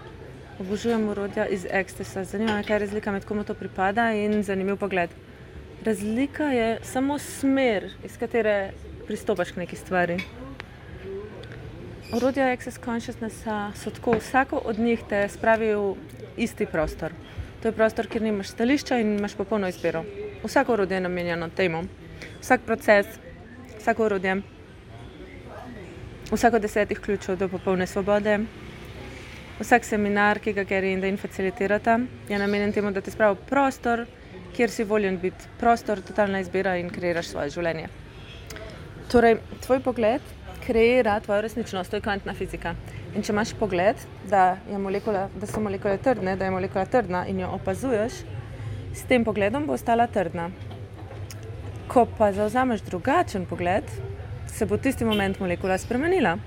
Obožujem 0.60 1.10
urodja 1.10 1.46
iz 1.46 1.66
ekstasa. 1.70 2.24
Zanima 2.24 2.56
me, 2.56 2.64
kaj 2.64 2.76
je 2.76 2.80
razlika 2.80 3.12
med 3.12 3.26
komu 3.26 3.44
to 3.44 3.54
pripada 3.54 4.12
in 4.14 4.44
zanimiv 4.44 4.78
pogled. 4.78 5.10
Razlika 5.86 6.44
je 6.44 6.80
samo 6.84 7.20
smer, 7.20 7.92
iz 8.04 8.18
katere 8.18 8.72
pristopaš 9.08 9.52
k 9.52 9.56
neki 9.56 9.76
stvari. 9.76 10.18
Urodja 12.16 12.52
Access 12.52 12.80
Consciousnessa 12.86 13.72
so 13.76 13.90
tako, 13.90 14.18
vsako 14.18 14.62
od 14.66 14.80
njih 14.80 15.04
te 15.10 15.28
spravi 15.30 15.76
v 15.76 15.96
isti 16.38 16.66
prostor. 16.66 17.12
To 17.66 17.70
je 17.70 17.74
prostor, 17.74 18.06
kjer 18.06 18.22
nimaš 18.22 18.52
stališča 18.54 19.00
in 19.02 19.16
imaš 19.18 19.34
popolno 19.34 19.68
izbiro. 19.68 20.04
Vsako 20.44 20.74
urodje 20.74 20.96
je 20.96 21.02
namenjeno 21.02 21.50
temu. 21.50 21.80
Vsak 22.42 22.62
proces, 22.62 23.08
vsako 23.80 24.06
urodje 24.06 24.36
vsako 26.32 26.60
desetih 26.60 27.00
ključev 27.00 27.38
do 27.38 27.48
popolne 27.50 27.88
svobode. 27.88 28.38
Vsak 29.60 29.86
seminar, 29.86 30.40
ki 30.40 30.54
ga 30.54 30.64
Gary 30.64 30.94
in 30.94 31.02
Dane 31.02 31.18
facilitirata, 31.18 32.00
je 32.30 32.40
namenjen 32.40 32.74
temu, 32.74 32.92
da 32.92 33.02
ti 33.02 33.12
spravi 33.12 33.42
prostor, 33.50 34.06
kjer 34.56 34.70
si 34.70 34.84
voljen 34.84 35.18
biti, 35.18 35.50
prostor, 35.60 36.02
totalna 36.02 36.40
izbira 36.46 36.78
in 36.78 36.94
kreiraš 36.94 37.34
svoje 37.34 37.50
življenje. 37.50 37.90
Torej, 39.10 39.40
tvoj 39.66 39.80
pogled 39.80 40.22
kreira 40.66 41.20
tvojo 41.20 41.42
resničnost, 41.42 41.92
to 41.92 41.98
je 41.98 42.02
kvantna 42.02 42.34
fizika. 42.34 42.74
In 43.16 43.24
če 43.24 43.34
imaš 43.34 43.54
pogled, 43.60 44.02
da, 44.30 44.58
molekula, 44.82 45.28
da 45.38 45.48
so 45.48 45.62
molekule 45.62 45.98
trdne, 46.02 46.36
da 46.40 46.48
je 46.48 46.56
molekula 46.56 46.86
trdna 46.90 47.26
in 47.30 47.40
jo 47.44 47.52
opazuješ, 47.60 48.24
s 48.96 49.06
tem 49.10 49.26
pogledom 49.28 49.68
bo 49.68 49.78
ostala 49.78 50.08
trdna. 50.08 50.50
Ko 51.92 52.08
pa 52.18 52.32
zauzameš 52.34 52.82
drugačen 52.88 53.46
pogled, 53.46 53.92
se 54.50 54.66
bo 54.66 54.78
tisti 54.78 55.06
moment 55.06 55.40
molekula 55.40 55.78
spremenila. 55.78 56.38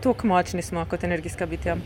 Tako 0.00 0.26
močni 0.26 0.62
smo 0.62 0.84
kot 0.88 1.04
energijska 1.04 1.46
bitja. 1.46 1.76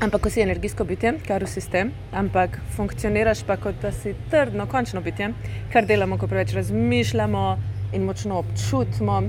Ampak, 0.00 0.22
ko 0.22 0.30
si 0.30 0.40
energijsko 0.40 0.84
bitje, 0.86 1.16
kar 1.26 1.42
vsi 1.44 1.60
ste, 1.60 1.80
ampak 2.14 2.60
funkcioniraš 2.76 3.42
pa 3.46 3.56
kot 3.58 3.80
da 3.82 3.90
si 3.92 4.14
trdno, 4.30 4.66
končno 4.70 5.02
bitje, 5.02 5.32
kar 5.72 5.86
delamo, 5.86 6.18
ko 6.18 6.28
preveč 6.30 6.54
razmišljamo 6.54 7.42
in 7.92 8.04
močno 8.04 8.38
občutimo. 8.38 9.22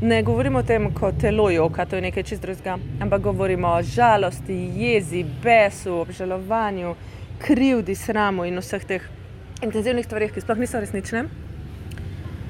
Ne 0.00 0.22
govorimo 0.22 0.58
o 0.58 0.62
tem, 0.62 0.92
kot 0.94 1.18
telo 1.20 1.50
joka, 1.50 1.86
to 1.86 1.96
je 1.96 2.02
nekaj 2.02 2.22
čist 2.22 2.42
drugega, 2.42 2.78
ampak 3.00 3.22
govorimo 3.22 3.68
o 3.68 3.82
žalosti, 3.82 4.54
jezi, 4.78 5.24
besu, 5.42 5.96
obžalovanju, 6.04 6.94
krivdi, 7.42 7.94
sramu 7.94 8.46
in 8.46 8.62
vseh 8.62 8.84
teh 8.86 9.10
intenzivnih 9.62 10.06
stvarih, 10.06 10.32
ki 10.32 10.44
sploh 10.46 10.62
niso 10.62 10.80
resnične 10.80 11.26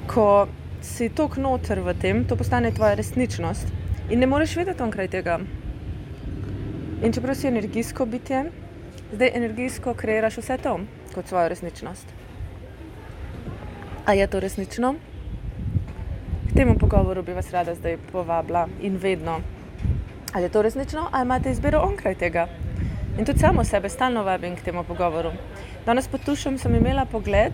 ko 0.08 0.48
si 0.80 1.10
tok 1.12 1.36
noter 1.36 1.80
v 1.84 1.92
tem, 2.00 2.24
to 2.24 2.36
postane 2.36 2.72
tvoja 2.72 2.96
resničnost 2.96 3.68
in 4.08 4.20
ne 4.24 4.26
moreš 4.26 4.56
vedeti 4.56 4.82
onkraj 4.82 5.08
tega. 5.12 5.36
In 7.04 7.12
čeprav 7.12 7.36
si 7.36 7.46
energijsko 7.46 8.06
bitje, 8.06 8.48
zdaj 9.12 9.34
energijsko 9.34 9.94
kreiraš 9.94 10.40
vse 10.40 10.56
to 10.62 10.78
kot 11.14 11.28
svojo 11.28 11.48
resničnost. 11.52 12.17
A 14.08 14.12
je 14.12 14.26
to 14.26 14.40
resnično? 14.40 14.94
K 16.48 16.54
temu 16.56 16.78
pogovoru 16.78 17.22
bi 17.22 17.32
vas 17.32 17.50
rada 17.52 17.74
zdaj 17.74 17.98
povabila 18.12 18.68
in 18.80 18.96
vedno. 18.96 19.40
Ali 20.32 20.44
je 20.44 20.48
to 20.48 20.62
resnično, 20.62 21.08
ali 21.12 21.26
imate 21.26 21.50
izbiro 21.50 21.80
onkraj 21.80 22.14
tega? 22.14 22.46
In 23.18 23.24
tudi 23.24 23.38
samo 23.38 23.64
sebe 23.64 23.88
stalno 23.88 24.22
vabim 24.24 24.56
k 24.56 24.64
temu 24.64 24.84
pogovoru. 24.84 25.32
Danes 25.86 26.08
pod 26.08 26.24
tušem 26.24 26.56
sem 26.58 26.74
imela 26.74 27.04
pogled 27.04 27.52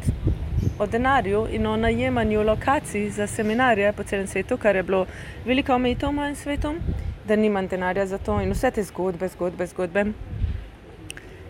o 0.78 0.86
denarju 0.86 1.46
in 1.50 1.66
o 1.66 1.76
najemanju 1.76 2.42
lokacij 2.42 3.10
za 3.10 3.26
seminarje 3.26 3.92
po 3.92 4.02
celem 4.02 4.26
svetu, 4.26 4.56
kar 4.56 4.76
je 4.76 4.82
bilo 4.82 5.06
veliko 5.44 5.74
omejitev 5.74 6.08
v 6.08 6.12
mojem 6.12 6.36
svetu, 6.36 6.74
da 7.28 7.36
nimam 7.36 7.66
denarja 7.66 8.06
za 8.06 8.18
to 8.18 8.38
in 8.40 8.52
vse 8.52 8.70
te 8.70 8.82
zgodbe, 8.82 9.28
zgodbe, 9.28 9.66
zgodbe. 9.66 10.06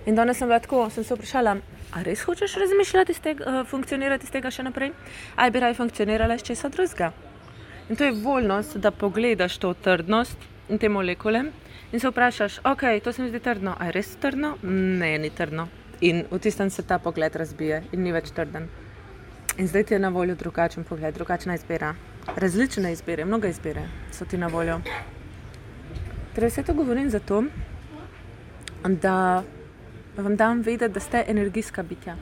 In 0.06 0.14
danes 0.14 0.38
sem 0.38 0.48
lahko, 0.48 0.88
sem 0.90 1.04
se 1.04 1.14
vprašala, 1.14 1.58
ali 1.94 2.04
res 2.04 2.22
hočeš 2.26 2.54
razmišljati 2.54 3.12
iz 3.12 3.20
tega, 3.20 3.44
uh, 3.46 3.66
funkcionirati 3.68 4.26
iz 4.26 4.30
tega 4.30 4.50
še 4.50 4.62
naprej, 4.66 4.92
ali 5.36 5.50
bi 5.50 5.60
raje 5.60 5.74
funkcionirala 5.78 6.34
iz 6.34 6.42
česa 6.42 6.68
drugega. 6.68 7.12
In 7.88 7.96
to 7.96 8.04
je 8.04 8.12
voljnost, 8.12 8.76
da 8.76 8.90
pogledaš 8.90 9.58
to 9.58 9.74
trdnost 9.74 10.48
in 10.68 10.78
te 10.78 10.88
molekule 10.88 11.44
in 11.92 12.00
se 12.00 12.08
vprašaš, 12.08 12.58
ok, 12.64 12.82
to 13.04 13.12
se 13.12 13.22
mi 13.22 13.28
zdi 13.28 13.40
trdno, 13.40 13.76
ali 13.78 13.88
je 13.88 13.92
res 13.92 14.16
trdno? 14.20 14.56
Ne, 14.62 15.18
ni 15.18 15.30
trdno. 15.30 15.68
In 16.00 16.24
v 16.30 16.38
tistem 16.38 16.70
se 16.70 16.82
ta 16.82 16.98
pogled 16.98 17.36
razbije 17.36 17.84
in 17.92 18.02
ni 18.02 18.12
več 18.12 18.32
trden. 18.34 18.68
In 19.58 19.68
zdaj 19.68 19.84
ti 19.84 19.94
je 19.94 19.98
na 20.02 20.08
voljo 20.08 20.34
drugačen 20.34 20.84
pogled, 20.84 21.14
drugačna 21.14 21.54
izbira. 21.54 21.94
Različne 22.36 22.92
izbire, 22.92 23.24
mnogo 23.24 23.46
izbire 23.46 23.86
so 24.10 24.24
ti 24.24 24.38
na 24.38 24.46
voljo. 24.46 24.80
Torej, 26.34 26.50
vse 26.50 26.62
to 26.66 26.74
govorim 26.74 27.10
zato, 27.10 27.44
da 28.82 29.44
vam 30.22 30.36
dam 30.36 30.60
vedeti, 30.60 30.94
da 30.94 31.00
ste 31.00 31.24
energijska 31.28 31.82
bitja. 31.82 32.16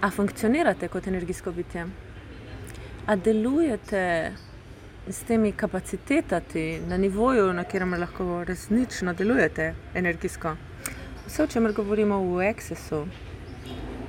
A 0.00 0.10
funkcionirate 0.10 0.88
kot 0.88 1.06
energijsko 1.06 1.52
bitje? 1.52 1.86
A 3.06 3.16
delujete 3.16 4.32
s 5.08 5.22
temi 5.22 5.52
kapacitetami 5.52 6.80
na 6.88 6.96
nivoju, 6.96 7.52
na 7.52 7.64
katerem 7.64 7.94
lahko 7.94 8.44
resnično 8.44 9.14
delujete 9.14 9.74
energijsko? 9.94 10.56
Vse, 11.26 11.42
o 11.42 11.46
čemer 11.46 11.72
govorimo 11.72 12.18
v 12.18 12.52
Excesu, 12.52 13.06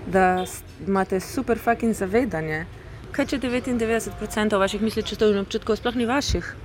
da 0.07 0.45
imate 0.87 1.19
super 1.19 1.59
fucking 1.59 1.93
zavedanje. 1.93 2.65
Kaj 3.11 3.25
če 3.25 3.39
99% 3.39 4.57
vaših 4.59 4.81
misli, 4.81 5.03
če 5.03 5.15
to 5.15 5.29
in 5.29 5.37
občutkov 5.37 5.77
sploh 5.77 5.95
ni 5.95 6.05
vaših? 6.05 6.55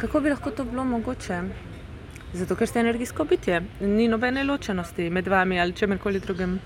Kako 0.00 0.20
bi 0.20 0.32
lahko 0.32 0.50
to 0.50 0.64
bilo 0.64 0.84
mogoče? 0.84 1.42
Zato, 2.34 2.56
ker 2.56 2.68
ste 2.68 2.80
energijsko 2.80 3.24
bitje, 3.24 3.62
ni 3.80 4.08
nobene 4.08 4.44
ločenosti 4.44 5.10
med 5.10 5.28
vami 5.28 5.60
ali 5.60 5.72
čemerkoli 5.72 6.20
drugim. 6.20 6.60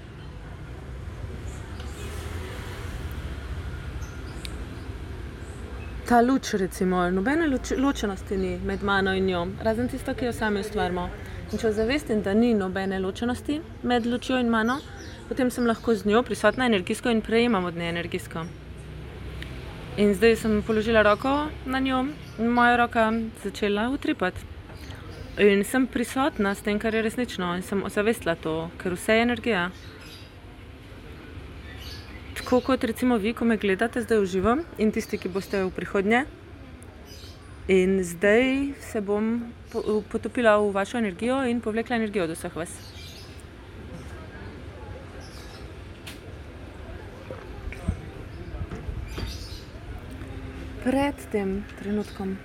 ta 6.08 6.20
luč, 6.20 6.52
recimo, 6.54 7.10
nobene 7.10 7.46
luč, 7.48 7.72
ločenosti 7.76 8.36
ni 8.36 8.58
med 8.64 8.82
mano 8.82 9.14
in 9.14 9.24
njo, 9.26 9.46
razen 9.62 9.88
tisto, 9.88 10.14
ki 10.14 10.28
jo 10.28 10.32
sami 10.32 10.60
ustvarjamo. 10.60 11.08
In 11.52 11.58
če 11.58 11.72
zavestim, 11.72 12.20
da 12.22 12.34
ni 12.34 12.52
nobene 12.54 12.98
ločenosti 13.00 13.60
med 13.82 14.06
lučjo 14.06 14.38
in 14.38 14.52
mano, 14.52 14.78
potem 15.28 15.50
sem 15.50 15.66
lahko 15.66 15.94
z 15.94 16.06
njo 16.06 16.22
prisotna 16.22 16.68
energijsko 16.70 17.10
in 17.10 17.22
prejemam 17.24 17.64
od 17.64 17.76
nje 17.76 17.88
energijsko. 17.88 18.46
In 19.96 20.14
zdaj 20.14 20.36
sem 20.36 20.62
položila 20.66 21.02
roko 21.02 21.36
na 21.66 21.80
njo 21.80 22.04
in 22.38 22.50
moja 22.52 22.76
roka 22.76 23.12
začela 23.44 23.88
utripati. 23.90 24.53
In 25.34 25.64
sem 25.66 25.86
prisotna 25.90 26.54
s 26.54 26.62
tem, 26.62 26.78
kar 26.78 26.94
je 26.94 27.00
resnično, 27.02 27.56
in 27.58 27.62
sem 27.66 27.80
ozavestila 27.82 28.36
to, 28.38 28.68
ker 28.78 28.94
vse 28.94 29.16
je 29.16 29.22
energija. 29.22 29.62
Tako 32.38 32.60
kot 32.60 32.84
recimo 32.84 33.16
vi, 33.18 33.32
ko 33.34 33.42
me 33.44 33.56
gledate 33.58 34.04
zdaj 34.04 34.20
v 34.22 34.28
živo 34.30 34.52
in 34.78 34.92
tisti, 34.94 35.18
ki 35.18 35.32
boste 35.34 35.58
v 35.58 35.72
prihodnje. 35.74 36.20
In 37.66 37.98
zdaj 38.06 38.76
se 38.78 39.00
bom 39.02 39.50
potopila 40.12 40.54
v 40.62 40.68
vašo 40.70 41.00
energijo 41.02 41.40
in 41.50 41.58
povlekla 41.60 41.96
energijo 41.96 42.28
od 42.28 42.36
vseh 42.36 42.54
vas. 42.54 42.70
Pred 50.84 51.26
tem 51.32 51.64
trenutkom, 51.80 52.36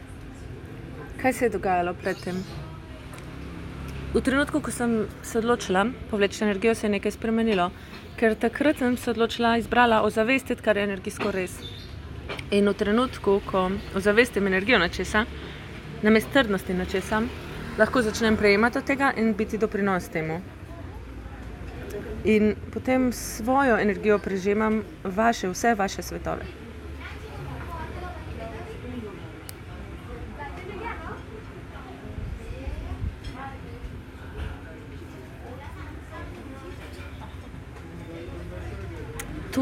kaj 1.21 1.33
se 1.33 1.45
je 1.45 1.53
dogajalo 1.53 1.93
pred 1.93 2.17
tem? 2.23 2.41
V 4.13 4.21
trenutku, 4.21 4.59
ko 4.59 4.71
sem 4.71 5.07
se 5.21 5.37
odločila 5.37 5.85
povleči 6.09 6.43
energijo, 6.43 6.75
se 6.75 6.87
je 6.87 6.91
nekaj 6.91 7.11
spremenilo 7.11 7.71
ker 8.19 8.35
takrat 8.35 8.81
sem 8.81 8.97
se 8.97 9.11
odločila, 9.11 9.57
izbrala 9.57 10.01
ozavestiti, 10.03 10.61
kar 10.61 10.77
je 10.77 10.83
energijsko 10.83 11.31
res. 11.31 11.53
In 12.51 12.67
v 12.67 12.73
trenutku, 12.75 13.37
ko 13.47 13.69
ozavestim 13.95 14.47
energijo 14.47 14.79
nečesa, 14.79 15.23
namesto 16.03 16.33
trdnosti 16.35 16.75
nečesa, 16.75 17.21
lahko 17.79 18.03
začnem 18.03 18.37
prejemati 18.37 18.81
od 18.81 18.89
tega 18.91 19.13
in 19.15 19.31
biti 19.39 19.57
doprinos 19.57 20.09
temu. 20.11 20.41
In 22.25 22.55
potem 22.73 23.13
svojo 23.15 23.79
energijo 23.79 24.19
prežemam 24.19 24.83
vaše, 25.03 25.47
vse 25.47 25.75
vaše 25.79 26.03
svetove. 26.03 26.43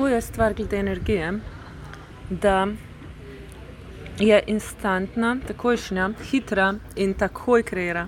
Tu 0.07 0.11
je 0.11 0.21
stvar 0.21 0.53
glede 0.53 0.77
energije, 0.77 1.33
da 2.29 2.67
je 4.19 4.43
instantna, 4.47 5.37
takojšnja, 5.47 6.09
hitra 6.29 6.73
in 6.95 7.13
takoj 7.13 7.63
kreira. 7.63 8.07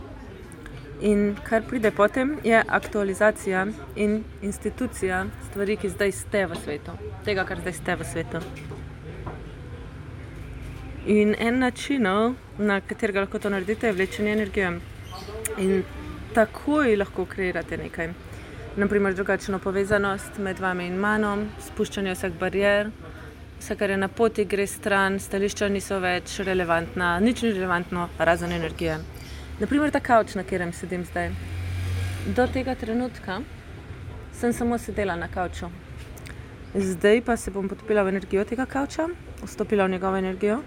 In 1.01 1.35
kar 1.43 1.63
pride 1.67 1.91
potem, 1.91 2.37
je 2.43 2.63
aktualizacija 2.67 3.65
in 3.95 4.23
institucija 4.41 5.25
stvari, 5.49 5.75
ki 5.75 5.89
zdaj 5.89 6.11
ste 6.11 6.45
v 6.45 6.61
svetu, 6.63 6.95
tega, 7.25 7.43
kar 7.43 7.59
zdaj 7.59 7.73
ste 7.73 7.95
v 7.95 8.07
svetu. 8.13 8.43
In 11.05 11.35
en 11.39 11.59
način, 11.59 12.07
na 12.57 12.81
katerega 12.81 13.27
lahko 13.27 13.39
to 13.39 13.49
naredite, 13.49 13.87
je 13.87 13.93
vlečenje 13.93 14.31
energije. 14.31 14.71
In 15.57 15.83
takoj 16.33 16.95
lahko 16.95 17.25
kreirate 17.25 17.77
nekaj 17.77 18.13
naprimer 18.77 19.13
drugačno 19.13 19.59
povezanost 19.59 20.37
med 20.37 20.59
vami 20.59 20.87
in 20.87 20.97
mano, 20.99 21.35
spuščanje 21.65 22.13
vseh 22.13 22.33
barijer, 22.39 22.91
vse, 23.59 23.75
kar 23.75 23.89
je 23.89 23.97
na 23.97 24.07
poti, 24.07 24.45
gre 24.45 24.67
stran, 24.67 25.19
stališča 25.19 25.69
niso 25.69 25.99
več 25.99 26.39
relevantna, 26.45 27.17
nič 27.19 27.43
ni 27.43 27.53
relevantno, 27.53 28.07
razen 28.19 28.51
energije. 28.55 28.99
Naprimer 29.59 29.91
ta 29.91 29.99
kavč, 29.99 30.35
na 30.35 30.43
katerem 30.43 30.73
sedim 30.73 31.05
zdaj. 31.05 31.31
Do 32.35 32.47
tega 32.47 32.75
trenutka 32.75 33.41
sem 34.39 34.53
samo 34.53 34.77
sedela 34.77 35.15
na 35.15 35.27
kavču. 35.27 35.71
Zdaj 36.75 37.21
pa 37.25 37.37
se 37.37 37.51
bom 37.51 37.67
potopila 37.69 38.03
v 38.03 38.13
energijo 38.13 38.45
tega 38.45 38.65
kavča, 38.69 39.09
vstopila 39.43 39.87
v 39.87 39.97
njegovo 39.97 40.17
energijo 40.17 40.61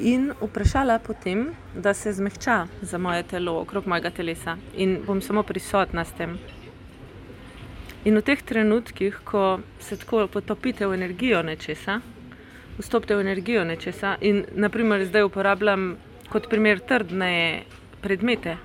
in 0.00 0.32
vprašala 0.40 0.98
potem, 0.98 1.54
da 1.74 1.94
se 1.94 2.12
zmehča 2.12 2.66
za 2.82 2.98
moje 2.98 3.22
telo, 3.22 3.60
okrog 3.60 3.86
mojega 3.86 4.10
telesa 4.10 4.56
in 4.76 4.98
bom 5.06 5.22
samo 5.22 5.42
prisotna 5.42 6.04
s 6.04 6.12
tem. 6.12 6.38
In 8.04 8.16
v 8.16 8.22
teh 8.22 8.42
trenutkih, 8.42 9.18
ko 9.24 9.60
se 9.80 9.96
tako 9.96 10.26
potopite 10.28 10.86
v 10.86 10.94
energijo 10.94 11.42
nečesa, 11.42 12.00
vstopite 12.78 13.16
v 13.16 13.20
energijo 13.20 13.64
nečesa 13.64 14.16
in 14.20 14.44
naprimer 14.54 15.04
zdaj 15.06 15.26
uporabljam 15.26 15.96
kot 16.30 16.48
primer 16.50 16.80
trdne 16.80 17.64
predmete, 18.02 18.56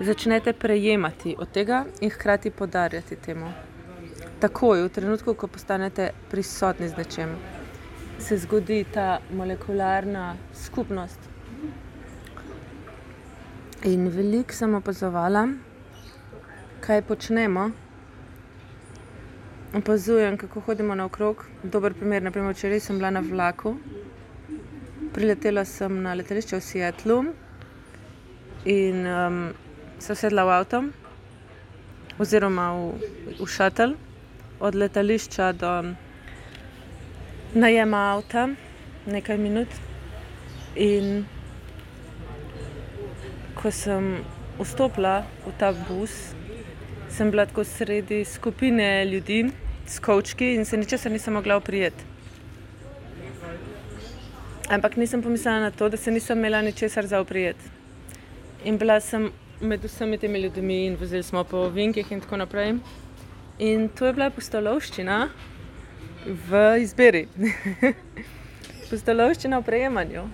začnete 0.00 0.52
prejemati 0.52 1.34
od 1.38 1.50
tega 1.50 1.84
in 2.00 2.10
hkrati 2.10 2.50
podarjati 2.50 3.16
temu. 3.16 3.50
Takoj, 4.40 4.82
v 4.82 4.88
trenutku, 4.88 5.34
ko 5.34 5.46
postanete 5.46 6.10
prisotni 6.30 6.88
z 6.88 6.96
nečem 6.98 7.53
se 8.18 8.38
zgodi 8.38 8.84
ta 8.92 9.20
molekularna 9.30 10.36
skupnost. 10.54 11.18
In 13.84 14.08
veliko 14.08 14.54
sem 14.54 14.74
opazovala, 14.74 15.48
kaj 16.80 17.02
počnemo. 17.02 17.70
Opazujem, 19.74 20.38
kako 20.38 20.60
hodimo 20.60 20.94
naokrog. 20.94 21.44
Dober 21.62 21.94
primer, 21.94 22.22
naprimer, 22.22 22.54
včeraj 22.54 22.80
sem 22.80 22.96
bila 22.96 23.10
na 23.10 23.20
vlaku, 23.20 23.74
priletela 25.12 25.64
sem 25.64 26.00
na 26.02 26.14
letališče 26.14 26.56
v 26.56 26.64
Seattlu 26.64 27.18
in 28.64 29.06
um, 29.06 29.38
se 29.98 30.14
sedla 30.14 30.44
v 30.44 30.54
avto, 30.54 30.82
oziroma 32.18 32.70
v, 32.72 33.12
v 33.40 33.48
šatel, 33.50 33.96
od 34.60 34.74
letališča 34.74 35.52
do 35.52 35.72
najema 37.54 37.98
avta 38.14 38.48
nekaj 39.06 39.38
minut. 39.38 39.68
In 40.76 41.26
ko 43.54 43.70
sem 43.70 44.24
vstopila 44.58 45.22
v 45.46 45.52
ta 45.58 45.72
bus, 45.72 46.34
sem 47.08 47.30
bila 47.30 47.46
tako 47.46 47.64
sredi 47.64 48.24
skupine 48.24 49.04
ljudi 49.04 49.44
s 49.86 49.98
kočki 49.98 50.54
in 50.54 50.64
se 50.64 50.76
ničesar 50.76 51.12
nisem 51.12 51.34
mogla 51.34 51.56
oprijeti. 51.56 52.04
Ampak 54.68 54.96
nisem 54.96 55.22
pomislila 55.22 55.60
na 55.60 55.70
to, 55.70 55.88
da 55.88 55.96
se 55.96 56.10
nisem 56.10 56.38
imela 56.38 56.62
ničesar 56.62 57.06
za 57.06 57.20
oprijeti. 57.20 57.70
In 58.64 58.78
bila 58.78 59.00
sem 59.00 59.30
med 59.60 59.84
vsemi 59.84 60.18
temi 60.18 60.40
ljudmi 60.40 60.86
in 60.86 60.96
vozili 61.00 61.22
smo 61.22 61.44
po 61.44 61.68
vinkih 61.68 62.12
in 62.12 62.20
tako 62.20 62.36
naprej. 62.36 62.74
In 63.58 63.88
to 63.88 64.06
je 64.06 64.12
bila 64.12 64.30
postolovščina, 64.30 65.28
v 66.24 66.60
izbiri, 66.80 67.26
postolovščina 68.90 69.60
v 69.60 69.66
prejemanju. 69.66 70.24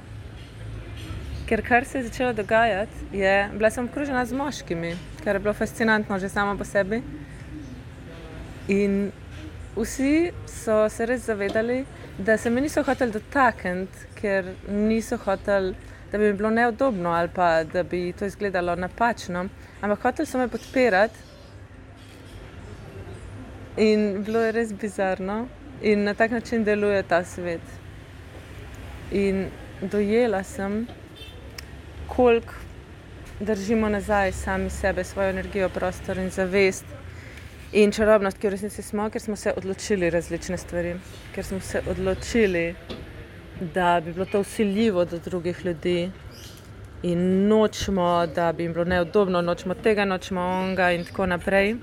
Ker 1.51 1.63
kar 1.67 1.85
se 1.85 1.99
je 1.99 2.07
začelo 2.07 2.33
dogajati, 2.33 3.09
je, 3.13 3.35
bila 3.57 3.71
sem 3.75 3.89
obkrožena 3.89 4.23
z 4.27 4.39
moškimi, 4.39 4.93
kar 5.25 5.35
je 5.35 5.43
bilo 5.43 5.55
fascinantno 5.55 6.19
že 6.23 6.31
samo 6.31 6.55
po 6.59 6.65
sebi. 6.65 7.03
In 8.71 9.11
vsi 9.75 10.31
so 10.47 10.85
se 10.89 11.07
res 11.11 11.27
zavedali, 11.27 11.83
da 12.19 12.37
se 12.39 12.51
mi 12.51 12.61
niso 12.61 12.85
hoteli 12.87 13.13
dotakniti, 13.13 14.07
ker 14.15 14.55
niso 14.69 15.19
hoteli, 15.19 15.75
da 16.13 16.19
bi 16.19 16.31
mi 16.31 16.39
bilo 16.39 16.51
neudobno 16.51 17.11
ali 17.11 17.29
pa 17.35 17.65
da 17.65 17.83
bi 17.83 18.13
to 18.13 18.27
izgledalo 18.31 18.77
napačno, 18.77 19.49
ampak 19.81 20.03
hoteli 20.07 20.27
so 20.27 20.39
me 20.39 20.49
podpirati. 20.49 21.27
In 23.77 24.23
bilo 24.23 24.41
je 24.45 24.53
res 24.53 24.73
bizarno, 24.75 25.47
In 25.83 26.05
na 26.05 26.15
tak 26.15 26.31
način 26.31 26.65
deluje 26.65 27.03
ta 27.03 27.25
svet. 27.25 27.61
In 29.11 29.47
dojela 29.81 30.43
sem, 30.43 30.87
koliko 32.07 32.55
držimo 33.41 33.89
nazaj 33.89 34.33
sami 34.33 34.71
sebe, 34.71 35.05
svojo 35.05 35.31
energijo, 35.31 35.69
prostor 35.69 36.19
in 36.19 36.31
zavest. 36.31 36.85
In 37.73 37.93
čarobnost, 37.93 38.39
ki 38.39 38.49
v 38.49 38.51
resnici 38.51 38.83
smo, 38.83 39.09
ker 39.11 39.23
smo 39.23 39.37
se 39.37 39.53
odločili 39.57 40.11
različne 40.11 40.59
stvari, 40.59 40.97
ker 41.35 41.45
smo 41.45 41.61
se 41.61 41.83
odločili, 41.89 42.75
da 43.75 44.01
bi 44.05 44.13
bilo 44.13 44.25
to 44.25 44.41
usiljivo 44.41 45.05
do 45.05 45.19
drugih 45.19 45.65
ljudi 45.65 46.11
in 47.03 47.47
nočemo, 47.49 48.27
da 48.27 48.53
bi 48.53 48.63
jim 48.63 48.73
bilo 48.73 48.85
neudobno, 48.85 49.43
nočemo 49.43 49.75
tega, 49.75 50.05
nočemo 50.05 50.41
onga 50.41 50.91
in 50.93 51.05
tako 51.05 51.27
naprej. 51.27 51.77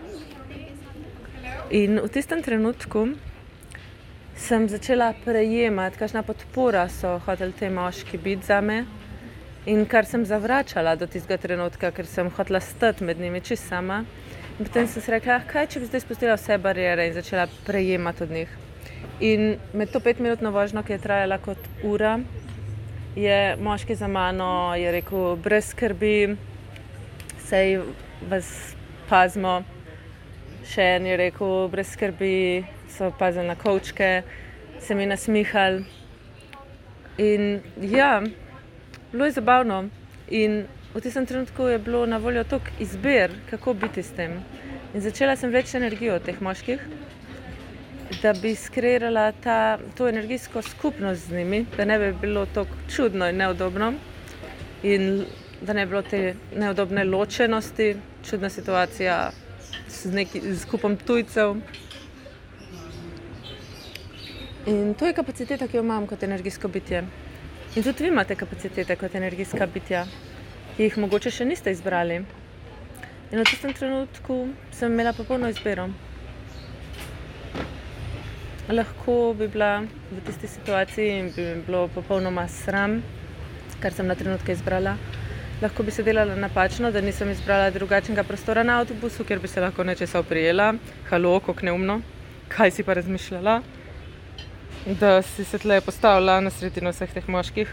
In 1.69 1.99
v 2.03 2.09
tistem 2.09 2.43
trenutku 2.43 3.07
sem 4.37 4.69
začela 4.69 5.13
prejemati, 5.25 5.97
kakšna 5.97 6.21
podpora 6.23 6.85
so 6.89 7.17
hoteli 7.25 7.53
te 7.57 7.69
moški 7.69 8.17
biti 8.17 8.45
za 8.45 8.61
me. 8.61 8.85
In 9.65 9.85
kar 9.85 10.05
sem 10.05 10.25
zavračala 10.25 10.95
do 10.95 11.07
tistega 11.07 11.41
trenutka, 11.41 11.91
ker 11.91 12.05
sem 12.05 12.29
hotela 12.37 12.59
stati 12.59 13.03
med 13.03 13.19
njimi 13.19 13.41
čist 13.41 13.67
sama. 13.67 14.03
In 14.59 14.65
potem 14.65 14.87
sem 14.87 15.01
si 15.01 15.11
rekla, 15.11 15.41
ah, 15.41 15.47
kaj 15.49 15.67
če 15.73 15.79
bi 15.81 15.89
zdaj 15.89 16.05
spustila 16.05 16.37
vse 16.37 16.57
barijere 16.61 17.07
in 17.07 17.17
začela 17.17 17.47
prejemati 17.65 18.23
od 18.23 18.31
njih. 18.31 18.53
In 19.19 19.57
med 19.73 19.91
to 19.91 19.99
petminutno 19.99 20.51
vožnjo, 20.51 20.85
ki 20.85 20.93
je 20.93 21.01
trajala 21.01 21.37
kot 21.41 21.67
ura, 21.83 22.19
je 23.15 23.57
moški 23.61 23.95
za 23.95 24.07
mano 24.07 24.73
rekel: 24.77 25.35
brez 25.35 25.73
skrbi, 25.73 26.37
sej 27.49 27.81
vas 28.29 28.75
pazimo. 29.09 29.63
Še 30.69 30.89
en 30.95 31.05
je 31.05 31.17
rekel: 31.17 31.67
brez 31.73 31.91
skrbi, 31.97 32.65
so 32.97 33.11
pazili 33.19 33.47
na 33.47 33.55
kočke, 33.55 34.21
se 34.79 34.95
mi 34.95 35.05
nasmihali. 35.05 35.85
In 37.17 37.61
ja, 37.81 38.21
bilo 39.11 39.25
je 39.25 39.31
zabavno. 39.31 39.89
In 40.29 40.65
v 40.93 41.01
tistem 41.01 41.25
trenutku 41.25 41.67
je 41.67 41.79
bilo 41.79 42.05
na 42.05 42.17
voljo 42.17 42.43
toliko 42.43 42.67
izbir, 42.79 43.31
kako 43.49 43.73
biti 43.73 44.03
s 44.03 44.11
tem. 44.11 44.39
In 44.93 45.01
začela 45.01 45.35
sem 45.35 45.51
več 45.51 45.75
energijo 45.75 46.15
od 46.15 46.23
teh 46.25 46.41
moških, 46.41 46.81
da 48.21 48.33
bi 48.33 48.55
skreirala 48.55 49.31
ta, 49.43 49.77
to 49.97 50.07
energijsko 50.09 50.61
skupnost 50.61 51.27
z 51.27 51.37
njimi, 51.37 51.65
da 51.77 51.85
ne 51.85 51.99
bi 51.99 52.11
bilo 52.21 52.45
tako 52.45 52.75
čudno 52.95 53.29
in 53.29 53.37
neudobno, 53.37 53.93
in 54.83 55.25
da 55.61 55.73
ne 55.73 55.85
bi 55.85 55.89
bilo 55.89 56.01
te 56.01 56.35
neudobne 56.55 57.03
ločenosti, 57.03 57.95
čudna 58.29 58.49
situacija 58.49 59.31
z 59.89 60.13
nekim 60.13 60.55
skupom 60.57 60.97
tujcev. 60.97 61.55
In 64.67 64.95
to 64.99 65.05
je 65.05 65.13
kapaciteta, 65.13 65.67
ki 65.67 65.77
jo 65.77 65.81
imam 65.83 66.07
kot 66.07 66.23
energijsko 66.23 66.67
bitje. 66.67 66.99
In 67.75 67.83
tudi 67.83 68.03
vi 68.03 68.09
imate 68.09 68.35
kapacitete 68.35 68.95
kot 68.99 69.13
energijska 69.15 69.67
bitja, 69.71 70.01
ki 70.75 70.83
jih 70.83 70.97
mogoče 70.99 71.31
še 71.31 71.45
niste 71.47 71.71
izbrali. 71.71 72.17
In 73.31 73.39
v 73.39 73.45
tistem 73.47 73.71
trenutku 73.77 74.35
sem 74.75 74.91
imela 74.91 75.13
popolno 75.15 75.47
izbiro. 75.47 75.85
Lahko 78.67 79.15
bi 79.39 79.47
bila 79.47 79.85
v 80.11 80.25
tisti 80.27 80.51
situaciji 80.57 81.15
in 81.21 81.31
bi 81.31 81.47
mi 81.47 81.63
bilo 81.69 81.85
popolnoma 81.95 82.43
sram, 82.51 82.99
kar 83.79 83.95
sem 83.95 84.11
na 84.11 84.19
trenutke 84.19 84.51
izbrala. 84.51 84.97
Lahko 85.63 85.87
bi 85.87 85.95
se 85.95 86.03
delala 86.03 86.35
napačno, 86.35 86.91
da 86.91 86.99
nisem 87.01 87.31
izbrala 87.31 87.71
drugačnega 87.71 88.27
prostora 88.27 88.67
na 88.67 88.81
avtobusu, 88.81 89.23
ker 89.23 89.39
bi 89.39 89.47
se 89.47 89.63
lahko 89.63 89.87
nečesa 89.87 90.19
oprijela. 90.19 90.73
Halo, 91.07 91.39
kako 91.39 91.71
neumno. 91.71 92.01
Kaj 92.51 92.75
si 92.75 92.83
pa 92.83 92.99
razmišljala? 92.99 93.61
Da 94.95 95.21
si 95.21 95.43
se 95.43 95.57
tle 95.57 95.81
postavila 95.81 96.39
na 96.41 96.49
sredino 96.49 96.91
vseh 96.91 97.11
teh 97.13 97.27
moških. 97.27 97.67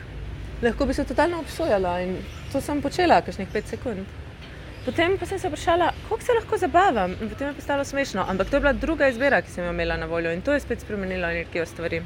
Lahko 0.63 0.87
bi 0.87 0.95
se 0.95 1.05
totalno 1.05 1.39
obsojala 1.39 2.01
in 2.03 2.17
to 2.53 2.61
sem 2.61 2.81
počela, 2.83 3.21
kakšnih 3.23 3.49
pet 3.53 3.69
sekund. 3.71 4.07
Potem 4.85 5.15
pa 5.19 5.27
sem 5.27 5.39
se 5.39 5.49
vprašala, 5.49 5.93
kako 6.09 6.21
se 6.23 6.35
lahko 6.35 6.59
zabavam, 6.59 7.15
in 7.23 7.31
potem 7.31 7.49
je 7.49 7.55
postalo 7.55 7.85
smešno. 7.85 8.25
Ampak 8.29 8.51
to 8.51 8.57
je 8.57 8.61
bila 8.61 8.73
druga 8.73 9.09
izbira, 9.09 9.43
ki 9.43 9.51
sem 9.51 9.65
jo 9.65 9.71
imela 9.71 9.97
na 9.97 10.07
voljo 10.07 10.33
in 10.33 10.43
to 10.43 10.53
je 10.53 10.61
spet 10.61 10.81
spremenilo 10.81 11.31
energijo 11.31 11.67
stvari. 11.67 12.03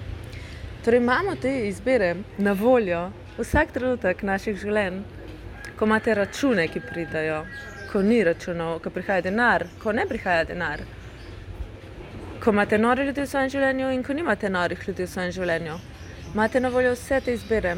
Torej, 0.85 1.01
imamo 1.01 1.37
te 1.37 1.69
izbire 1.69 2.15
na 2.39 2.53
voljo 2.53 3.09
vsak 3.39 3.73
trenutek 3.73 4.23
naših 4.23 4.61
življenj, 4.61 5.01
ko 5.79 5.89
imate 5.89 6.15
račune, 6.15 6.69
ki 6.69 6.85
pridajo, 6.85 7.43
ko 7.93 8.03
ni 8.03 8.21
računov, 8.25 8.79
ko 8.85 8.91
prihaja 8.91 9.25
denar, 9.31 9.67
ko 9.83 9.93
ne 9.93 10.07
prihaja 10.07 10.45
denar 10.45 10.85
ko 12.45 12.51
imate 12.51 12.79
nore 12.79 13.05
ljudi 13.05 13.21
v 13.21 13.27
svojem 13.27 13.51
življenju 13.51 13.91
in 13.95 14.03
ko 14.07 14.15
nimate 14.15 14.51
norih 14.51 14.83
ljudi 14.87 15.03
v 15.03 15.11
svojem 15.11 15.33
življenju. 15.35 15.79
Imate 16.35 16.61
na 16.61 16.69
voljo 16.71 16.93
vse 16.95 17.21
te 17.25 17.35
izbire. 17.35 17.75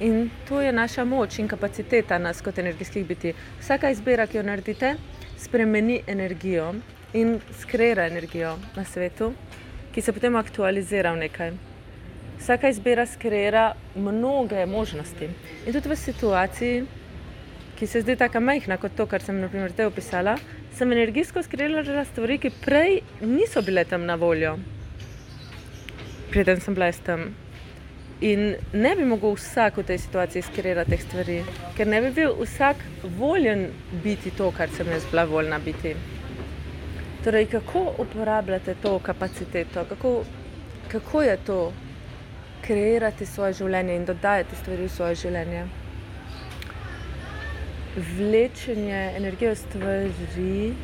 In 0.00 0.30
to 0.48 0.60
je 0.60 0.72
naša 0.72 1.04
moč 1.04 1.38
in 1.38 1.48
kapaciteta 1.48 2.18
nas 2.18 2.40
kot 2.42 2.58
energijskih 2.58 3.06
biti. 3.06 3.34
Vsaka 3.60 3.90
izbira, 3.90 4.26
ki 4.26 4.38
jo 4.38 4.42
naredite, 4.46 4.94
spremeni 5.38 6.00
energijo 6.06 6.72
in 7.14 7.40
skreira 7.60 8.06
energijo 8.06 8.56
na 8.76 8.84
svetu, 8.84 9.32
ki 9.92 10.02
se 10.02 10.12
potem 10.12 10.36
aktualizira 10.36 11.12
v 11.12 11.22
nekaj. 11.26 11.52
Vsaka 12.38 12.70
izbira 12.70 13.06
skreira 13.06 13.72
mnoge 13.94 14.66
možnosti. 14.66 15.30
In 15.66 15.72
tudi 15.72 15.90
v 15.90 15.98
situaciji, 15.98 16.82
ki 17.78 17.86
se 17.86 18.02
zdi 18.02 18.16
tako 18.16 18.40
majhna 18.40 18.78
kot 18.78 18.94
to, 18.96 19.06
kar 19.06 19.22
sem 19.22 19.40
naprimer 19.40 19.72
te 19.74 19.86
opisala, 19.86 20.38
sem 20.74 20.92
energijsko 20.92 21.42
skreirala 21.42 22.04
stvari, 22.04 22.38
ki 22.38 22.50
prej 22.64 23.00
niso 23.20 23.62
bile 23.62 23.84
tam 23.84 24.06
na 24.06 24.14
voljo, 24.14 24.56
preden 26.30 26.60
sem 26.60 26.74
bila 26.74 26.92
tam. 27.06 27.34
In 28.22 28.54
ne 28.72 28.94
bi 28.96 29.04
mogel 29.04 29.34
vsak 29.34 29.80
v 29.80 29.84
tej 29.84 29.98
situaciji 29.98 30.42
skreirati 30.46 30.94
teh 30.94 31.02
stvari, 31.02 31.38
ker 31.76 31.90
ne 31.90 32.00
bi 32.04 32.12
bil 32.14 32.36
vsak 32.38 32.84
voljen 33.18 33.66
biti 34.04 34.30
to, 34.30 34.52
kar 34.56 34.70
sem 34.70 34.86
jaz 34.86 35.06
bila 35.10 35.24
voljna 35.24 35.58
biti. 35.58 35.96
Torej, 37.24 37.46
kako 37.50 37.82
uporabljate 37.98 38.74
to 38.82 38.98
kapaciteto, 38.98 39.84
kako, 39.88 40.24
kako 40.88 41.22
je 41.22 41.36
to 41.46 41.60
kreirati 42.62 43.26
svoje 43.26 43.52
življenje 43.52 43.96
in 43.96 44.04
dodajati 44.06 44.56
stvari 44.56 44.86
v 44.86 44.90
svoje 44.90 45.14
življenje? 45.14 45.81
Vlečenje 47.96 49.12
energije 49.16 49.50
v 49.50 49.58
stvari, 49.58 50.74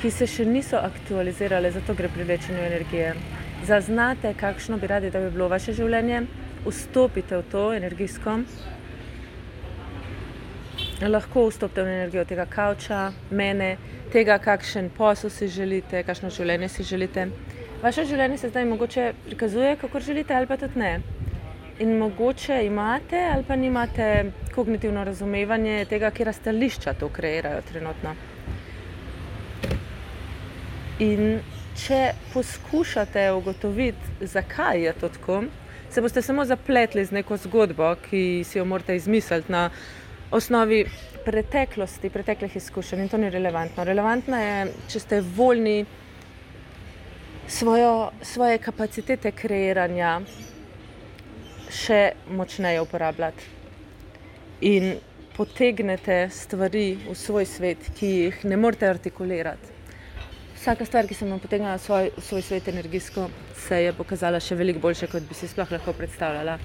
ki 0.00 0.10
se 0.10 0.26
še 0.26 0.44
niso 0.44 0.76
aktualizirale, 0.76 1.70
zato 1.74 1.94
gre 1.94 2.08
pri 2.12 2.26
vlečenju 2.28 2.60
energije. 2.60 3.14
Zaznate, 3.66 4.34
kakšno 4.36 4.78
bi 4.78 4.86
radi, 4.86 5.10
da 5.10 5.20
bi 5.20 5.30
bilo 5.32 5.48
vaše 5.48 5.72
življenje, 5.72 6.26
vstopite 6.66 7.40
v 7.40 7.46
to 7.50 7.64
energijsko. 7.74 8.38
Lahko 11.08 11.48
vstopite 11.48 11.82
v 11.82 11.96
energijo 11.96 12.24
tega 12.28 12.46
kavča, 12.46 13.00
mene, 13.30 13.76
tega, 14.12 14.38
kakšen 14.38 14.92
posel 14.94 15.32
si 15.32 15.48
želite, 15.48 16.04
kakšno 16.06 16.30
življenje 16.30 16.68
si 16.68 16.86
želite. 16.86 17.28
Vaše 17.82 18.04
življenje 18.08 18.38
se 18.38 18.48
zdaj 18.52 18.64
mogoče 18.70 19.12
prikazuje, 19.26 19.76
kako 19.80 20.00
želite, 20.00 20.34
ali 20.34 20.46
pa 20.46 20.56
tudi 20.60 20.78
ne. 20.78 21.00
In 21.78 21.96
mogoče 21.98 22.66
imate 22.66 23.18
ali 23.34 23.44
pa 23.44 23.56
nimate 23.56 24.32
kognitivno 24.54 25.04
razumevanje 25.04 25.84
tega, 25.84 26.10
kje 26.10 26.32
stališča 26.32 26.92
to 26.94 27.08
kreirajo 27.08 27.62
trenutno. 27.72 28.14
In 30.98 31.40
če 31.74 32.12
poskušate 32.32 33.32
ugotoviti, 33.32 33.98
zakaj 34.20 34.84
je 34.84 34.92
to 34.92 35.08
tako, 35.08 35.42
se 35.90 36.00
boste 36.00 36.22
samo 36.22 36.44
zapletli 36.44 37.04
z 37.04 37.10
neko 37.10 37.36
zgodbo, 37.36 37.96
ki 38.06 38.44
si 38.46 38.58
jo 38.58 38.64
morate 38.64 38.96
izmisliti 38.96 39.52
na 39.52 39.70
osnovi 40.30 40.84
preteklosti, 41.24 42.10
preteklih 42.10 42.56
izkušenj. 42.56 43.02
In 43.02 43.08
to 43.08 43.18
ni 43.18 43.30
relevantno. 43.30 43.84
Relevantno 43.84 44.38
je, 44.38 44.72
če 44.88 45.00
ste 45.00 45.20
voljni 45.36 45.84
svojo, 47.48 48.10
svoje 48.22 48.58
kapacitete 48.58 49.32
kreiranja 49.32 50.20
še 51.74 52.00
močneje 52.30 52.80
uporabljati. 52.82 53.50
In 54.70 54.94
potegnete 55.36 56.28
stvari 56.30 56.94
v 57.08 57.14
svoj 57.18 57.46
svet, 57.46 57.90
ki 57.98 58.10
jih 58.10 58.44
ne 58.46 58.56
morete 58.56 58.86
artikulirati. 58.86 59.72
Vsaka 60.54 60.86
stvar, 60.86 61.08
ki 61.10 61.16
sem 61.18 61.28
jo 61.28 61.40
potegnila 61.42 61.74
v 61.76 61.82
svoj, 61.82 62.10
v 62.16 62.22
svoj 62.24 62.42
svet 62.46 62.68
energijsko, 62.70 63.26
se 63.66 63.82
je 63.82 63.92
pokazala 63.92 64.40
še 64.40 64.56
veliko 64.56 64.80
boljše, 64.80 65.10
kot 65.12 65.26
bi 65.28 65.36
si 65.36 65.50
sploh 65.50 65.74
lahko 65.74 65.92
predstavljala. 65.98 66.58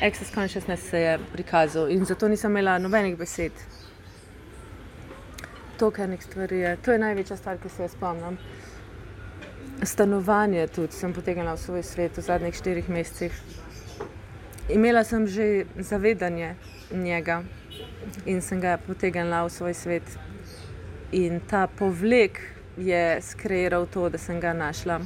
Access 0.00 0.32
consciousness 0.34 0.90
se 0.90 1.00
je 1.00 1.16
prikazal 1.32 1.90
in 1.92 2.04
zato 2.08 2.28
nisem 2.28 2.52
imela 2.52 2.78
nobenih 2.78 3.16
besed. 3.18 3.56
To, 5.80 5.90
kar 5.90 6.08
nek 6.08 6.22
stvari 6.22 6.60
je, 6.60 6.76
to 6.84 6.92
je 6.92 7.00
največja 7.00 7.40
stvar, 7.40 7.58
ki 7.58 7.72
se 7.72 7.82
jo 7.82 7.88
spomnim. 7.88 8.36
Stanovanje 9.82 10.66
tudi 10.76 10.92
sem 10.92 11.12
potegnila 11.16 11.56
v 11.56 11.64
svoj 11.64 11.82
svet 11.88 12.20
v 12.20 12.24
zadnjih 12.28 12.56
štirih 12.56 12.88
mesecih 12.92 13.42
imela 14.72 15.04
sem 15.04 15.26
že 15.26 15.64
zavedanje 15.78 16.54
njega 16.92 17.42
in 18.26 18.40
sem 18.42 18.60
ga 18.60 18.78
potegnila 18.86 19.44
v 19.44 19.50
svoj 19.50 19.74
svet. 19.74 20.06
In 21.12 21.40
ta 21.40 21.66
povlek 21.66 22.40
je 22.76 23.18
skreiral 23.22 23.86
to, 23.86 24.08
da 24.08 24.18
sem 24.18 24.40
ga 24.40 24.52
našla. 24.52 25.00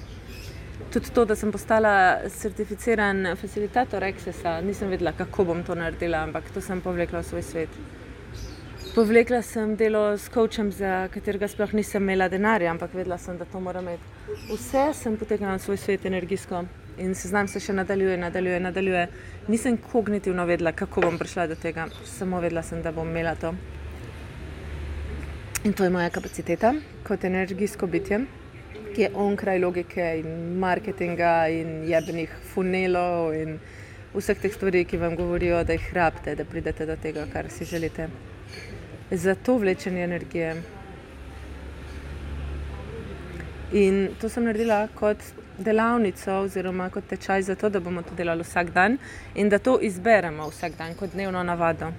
Tudi 0.93 1.11
to, 1.11 1.25
da 1.25 1.35
sem 1.37 1.53
postala 1.53 2.21
certificiran 2.29 3.37
facilitator 3.41 4.05
Accessa, 4.05 4.61
nisem 4.61 4.91
vedela, 4.91 5.13
kako 5.13 5.45
bom 5.45 5.63
to 5.65 5.75
naredila, 5.75 6.23
ampak 6.23 6.51
to 6.55 6.61
sem 6.61 6.81
povlekla 6.81 7.23
v 7.23 7.25
svoj 7.25 7.43
svet. 7.43 7.69
Povlekla 8.95 9.43
sem 9.43 9.75
delo 9.75 10.17
s 10.17 10.29
coachem, 10.31 10.69
za 10.71 11.09
katerega 11.11 11.49
sploh 11.51 11.73
nisem 11.75 12.03
imela 12.03 12.29
denarja, 12.31 12.71
ampak 12.71 12.93
vedela 12.95 13.17
sem, 13.19 13.35
da 13.35 13.45
to 13.45 13.59
moram 13.61 13.89
imeti. 13.89 14.35
Vse 14.53 14.85
sem 14.95 15.17
potegnila 15.19 15.57
v 15.57 15.63
svoj 15.65 15.79
svet 15.83 16.05
energijsko 16.07 16.61
in 17.03 17.17
seznam 17.19 17.49
se 17.51 17.59
še 17.59 17.73
nadaljuje, 17.75 18.15
nadaljuje, 18.23 18.61
nadaljuje. 18.63 19.01
Nisem 19.51 19.79
kognitivno 19.83 20.45
vedela, 20.47 20.71
kako 20.79 21.03
bom 21.09 21.19
prišla 21.19 21.49
do 21.51 21.57
tega, 21.59 21.89
samo 22.07 22.39
vedela 22.39 22.63
sem, 22.63 22.85
da 22.85 22.93
bom 22.95 23.11
imela 23.11 23.33
to. 23.35 23.51
In 25.65 25.75
to 25.75 25.89
je 25.89 25.91
moja 25.91 26.13
kapaciteta 26.15 26.71
kot 27.03 27.27
energijsko 27.27 27.89
bitje, 27.91 28.21
ki 28.93 29.09
je 29.09 29.09
onkraj 29.25 29.59
logike 29.59 30.07
in 30.21 30.55
marketinga 30.63 31.33
in 31.51 31.83
jebnih 31.91 32.39
funelov 32.53 33.35
in 33.35 33.59
vseh 34.15 34.39
teh 34.39 34.55
stvari, 34.55 34.85
ki 34.87 35.03
vam 35.03 35.19
govorijo, 35.19 35.65
da 35.67 35.75
jih 35.75 35.91
rabite, 35.99 36.37
da 36.39 36.47
pridete 36.47 36.87
do 36.87 36.95
tega, 36.95 37.27
kar 37.35 37.51
si 37.51 37.67
želite. 37.67 38.07
Zato 39.17 39.59
vlečenje 39.59 40.05
energije. 40.05 40.63
In 43.73 44.09
to 44.21 44.29
sem 44.29 44.45
naredila 44.45 44.89
kot 44.95 45.19
delavnico 45.59 46.33
oziroma 46.33 46.91
kot 46.91 47.07
tečaj 47.07 47.43
za 47.43 47.55
to, 47.55 47.69
da 47.69 47.81
bomo 47.81 48.03
to 48.03 48.15
delali 48.15 48.43
vsak 48.43 48.71
dan 48.71 48.99
in 49.35 49.49
da 49.49 49.59
to 49.59 49.79
izberemo 49.81 50.49
vsak 50.49 50.77
dan 50.79 50.95
kot 50.95 51.13
dnevno 51.13 51.43
navado. 51.43 51.93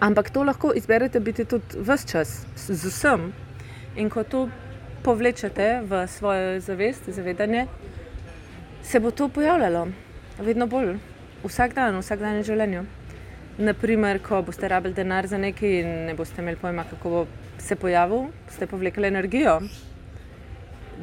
Ampak 0.00 0.30
to 0.30 0.44
lahko 0.44 0.72
izberete 0.74 1.20
biti 1.20 1.44
tudi 1.44 1.82
vse 1.82 2.08
čas, 2.08 2.46
z 2.56 2.86
vsem. 2.86 3.32
In 3.96 4.10
ko 4.10 4.24
to 4.24 4.48
povlečete 5.02 5.82
v 5.82 6.06
svojo 6.06 6.60
zavest, 6.60 7.10
zavedanje, 7.10 7.66
se 8.82 9.00
bo 9.00 9.10
to 9.10 9.28
pojavljalo 9.28 9.88
vedno 10.38 10.66
bolj, 10.66 10.96
vsak 11.44 11.74
dan, 11.74 11.98
vsak 11.98 12.18
dan 12.18 12.38
v 12.38 12.46
življenju. 12.46 12.99
Naprimer, 13.60 14.22
ko 14.24 14.38
boste 14.42 14.68
rabili 14.68 14.94
denar 14.96 15.26
za 15.28 15.38
nekaj 15.38 15.74
in 15.82 15.88
ne 16.06 16.14
boste 16.16 16.40
imeli 16.40 16.56
pojma, 16.56 16.84
kako 16.88 17.10
bo 17.10 17.26
se 17.58 17.76
pojavil, 17.76 18.30
boste 18.46 18.66
povlekli 18.66 19.08
energijo, 19.08 19.58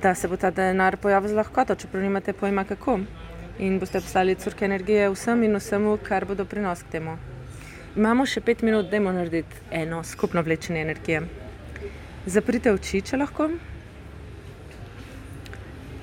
da 0.02 0.15
se 0.15 0.28
bo 0.28 0.38
ta 0.41 0.50
denar 0.52 0.98
pojavil 0.98 1.30
z 1.30 1.38
lahkoto, 1.38 1.76
čeprav 1.76 2.04
nimate 2.04 2.34
pojma 2.34 2.63
kako. 2.63 3.00
In 3.60 3.78
boste 3.80 4.02
poslali 4.02 4.36
crke 4.36 4.65
energije 4.65 5.10
vsem 5.13 5.43
in 5.43 5.56
vsemu, 5.56 5.98
kar 6.04 6.26
bo 6.26 6.36
doprinos 6.36 6.82
k 6.84 6.98
temu. 6.98 7.17
Imamo 7.96 8.26
še 8.26 8.41
pet 8.41 8.65
minut, 8.65 8.89
da 8.89 9.00
moramo 9.00 9.20
narediti 9.20 9.62
eno 9.72 10.04
skupno 10.04 10.41
vlečenje 10.41 10.82
energije. 10.82 11.22
Zaprite 12.26 12.74
oči, 12.74 13.02
če 13.02 13.22
lahko. 13.22 13.52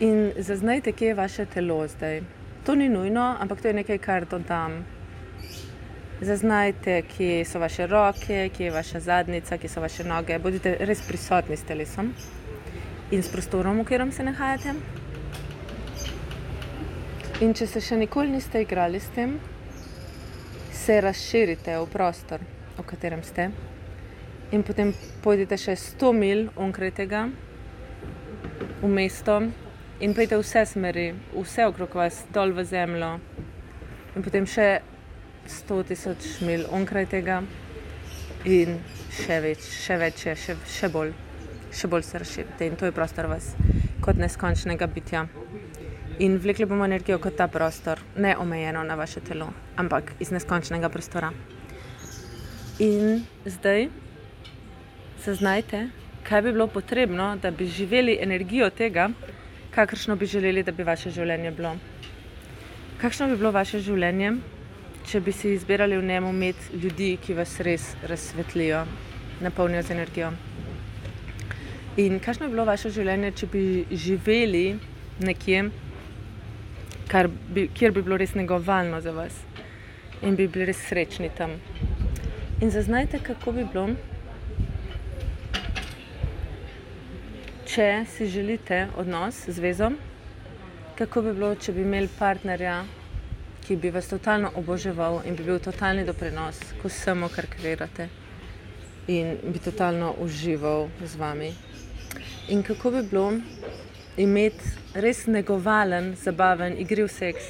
In 0.01 0.33
zaznajte, 0.38 0.93
kje 0.93 1.12
je 1.12 1.14
vaše 1.14 1.47
telo 1.47 1.83
zdaj. 1.88 2.23
To 2.67 2.75
ni 2.75 2.88
nujno, 2.88 3.33
ampak 3.40 3.61
to 3.61 3.69
je 3.69 3.81
nekaj, 3.83 3.99
kar 3.99 4.27
dodam. 4.31 4.85
Zaznajte, 6.25 7.03
kje 7.03 7.45
so 7.45 7.59
vaše 7.59 7.87
roke, 7.87 8.49
kje 8.57 8.65
je 8.67 8.71
vaša 8.73 9.01
zadnica, 9.01 9.59
kje 9.59 9.69
so 9.69 9.81
vaše 9.81 10.05
noge. 10.05 10.39
Bodite 10.39 10.77
res 10.81 11.03
prisotni 11.05 11.57
s 11.57 11.67
telesom 11.69 12.15
in 13.11 13.23
s 13.23 13.29
prostorom, 13.29 13.81
v 13.81 13.85
katerem 13.85 14.13
se 14.13 14.25
nahajate. 14.25 14.73
In 17.45 17.53
če 17.53 17.67
se 17.67 17.83
še 17.85 17.99
nikoli 18.01 18.33
niste 18.33 18.63
igrali 18.65 19.03
s 19.05 19.11
tem, 19.13 19.35
se 20.73 20.97
razširite 21.05 21.77
v 21.83 21.91
prostor, 21.93 22.41
v 22.79 22.87
katerem 22.89 23.21
ste. 23.23 23.51
In 24.57 24.65
potem 24.65 24.95
pojdite 25.21 25.61
še 25.61 25.77
100 25.77 26.15
mil 26.17 26.47
onkraj 26.57 26.95
tega, 27.03 27.27
v 28.81 28.89
mesto, 28.89 29.43
in 30.01 30.17
pojdite 30.17 30.41
vse 30.41 30.65
smeri, 30.73 31.07
vse 31.37 31.69
okrog 31.69 32.01
vas, 32.01 32.25
dol 32.33 32.57
v 32.57 32.65
zemljo. 32.65 33.13
In 34.17 34.25
potem 34.25 34.49
še 34.49 34.93
100 35.48 35.83
tisoč 35.88 36.40
mil 36.40 36.64
onkraj 36.72 37.07
tega 37.12 37.42
in 38.44 38.78
še 39.12 39.40
več, 39.44 39.64
še 39.64 39.96
več, 40.00 40.26
še, 40.37 40.57
še 40.68 40.90
bolj, 40.92 41.14
še 41.72 41.88
bolj 41.88 42.04
se 42.09 42.20
razširite 42.20 42.68
in 42.68 42.76
to 42.76 42.88
je 42.88 42.94
prostor 42.96 43.28
vas 43.30 43.54
kot 44.04 44.20
neskončnega 44.20 44.87
bitja. 44.92 45.26
In 46.22 46.37
vlekli 46.38 46.66
bomo 46.70 46.85
energijo 46.85 47.18
kot 47.18 47.37
ta 47.37 47.48
prostor, 47.48 47.98
ne 48.16 48.37
omejeno 48.37 48.85
na 48.87 48.94
vaše 48.94 49.20
telo, 49.24 49.48
ampak 49.76 50.12
iz 50.20 50.30
neskončnega 50.30 50.88
prostora. 50.92 51.33
In 52.85 53.24
zdaj 53.46 53.88
zaznajte, 55.24 55.88
kaj 56.28 56.42
bi 56.42 56.52
bilo 56.52 56.66
potrebno, 56.66 57.37
da 57.37 57.50
bi 57.50 57.66
živeli 57.66 58.18
energijo 58.20 58.70
tega, 58.70 59.09
kakršno 59.74 60.16
bi 60.16 60.26
želeli, 60.26 60.62
da 60.62 60.72
bi 60.72 60.85
vaše 60.85 61.11
življenje 61.11 61.50
bilo. 61.50 61.74
Kakšno 63.00 63.28
bi 63.28 63.37
bilo 63.37 63.50
vaše 63.50 63.80
življenje, 63.80 64.37
če 65.05 65.21
bi 65.21 65.33
si 65.33 65.53
izbirali 65.53 65.99
v 65.99 66.05
njemu 66.07 66.31
imeti 66.33 66.79
ljudi, 66.83 67.17
ki 67.21 67.35
vas 67.37 67.59
res 67.61 67.90
razsvetlijo, 68.09 68.85
napolnijo 69.45 69.83
z 69.83 69.93
energijo. 69.93 70.31
In 71.97 72.19
kakšno 72.21 72.49
bi 72.49 72.55
bilo 72.57 72.64
vaše 72.64 72.90
življenje, 72.90 73.33
če 73.38 73.47
bi 73.53 73.64
živeli 73.90 74.64
nekje, 75.21 75.69
bi, 77.55 77.69
kjer 77.75 77.93
bi 77.93 78.03
bilo 78.03 78.17
res 78.19 78.35
negovalno 78.35 79.01
za 79.01 79.12
vas 79.14 79.37
in 80.23 80.35
bi 80.35 80.49
bili 80.49 80.71
res 80.71 80.81
srečni 80.88 81.31
tam. 81.37 81.59
In 82.62 82.71
zaznajte, 82.71 83.21
kako 83.23 83.53
bi 83.53 83.69
bilo, 83.71 83.87
če 87.69 87.88
si 88.09 88.27
želite 88.31 88.87
odnos, 88.97 89.45
zvezo, 89.53 89.93
kako 90.99 91.23
bi 91.29 91.33
bilo, 91.37 91.55
če 91.55 91.77
bi 91.77 91.83
imeli 91.85 92.09
partnerja, 92.19 92.83
ki 93.64 93.77
bi 93.77 93.90
vas 93.90 94.09
totalno 94.09 94.50
oboževal 94.61 95.22
in 95.24 95.37
bi 95.37 95.44
bil 95.44 95.59
totalni 95.59 96.05
doprinos 96.05 96.59
k 96.81 96.88
vsemu, 96.88 97.29
kar 97.33 97.46
kreirate 97.48 98.09
in 99.09 99.37
bi 99.53 99.59
totalno 99.59 100.14
užival 100.20 100.88
z 101.05 101.16
vami. 101.16 101.53
In 102.48 102.62
kako 102.62 102.90
bi 102.90 103.03
bilo 103.03 103.33
imeti 104.16 104.64
res 104.94 105.27
negovalen, 105.27 106.14
zabaven, 106.16 106.77
igriv 106.79 107.09
seks. 107.09 107.44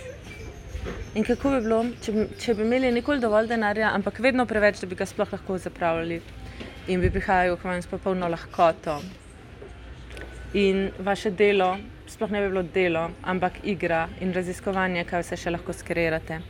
In 1.14 1.24
kako 1.24 1.50
bi 1.50 1.61
bilo, 1.66 1.81
če 2.03 2.12
bi, 2.12 2.27
če 2.38 2.55
bi 2.55 2.62
imeli 2.62 2.92
nikoli 2.92 3.20
dovolj 3.20 3.50
denarja, 3.50 3.90
ampak 3.94 4.18
vedno 4.22 4.46
preveč, 4.46 4.81
da 4.81 4.87
bi 4.87 4.98
ga 4.98 5.07
sploh 5.07 5.33
lahko 5.33 5.59
zapravljali 5.59 6.20
in 6.88 7.00
bi 7.00 7.11
prihajal 7.11 7.57
k 7.57 7.64
vam 7.64 7.83
s 7.83 7.90
popolno 7.90 8.29
lahkoto. 8.29 9.00
In 10.55 10.90
vaše 10.98 11.31
delo 11.31 11.74
sploh 12.07 12.31
ne 12.31 12.40
bi 12.40 12.49
bilo 12.49 12.62
delo, 12.62 13.11
ampak 13.23 13.62
igra 13.64 14.09
in 14.21 14.33
raziskovanje, 14.33 15.05
kaj 15.09 15.23
vse 15.23 15.38
še 15.45 15.53
lahko 15.55 15.73
skreirate. 15.73 16.40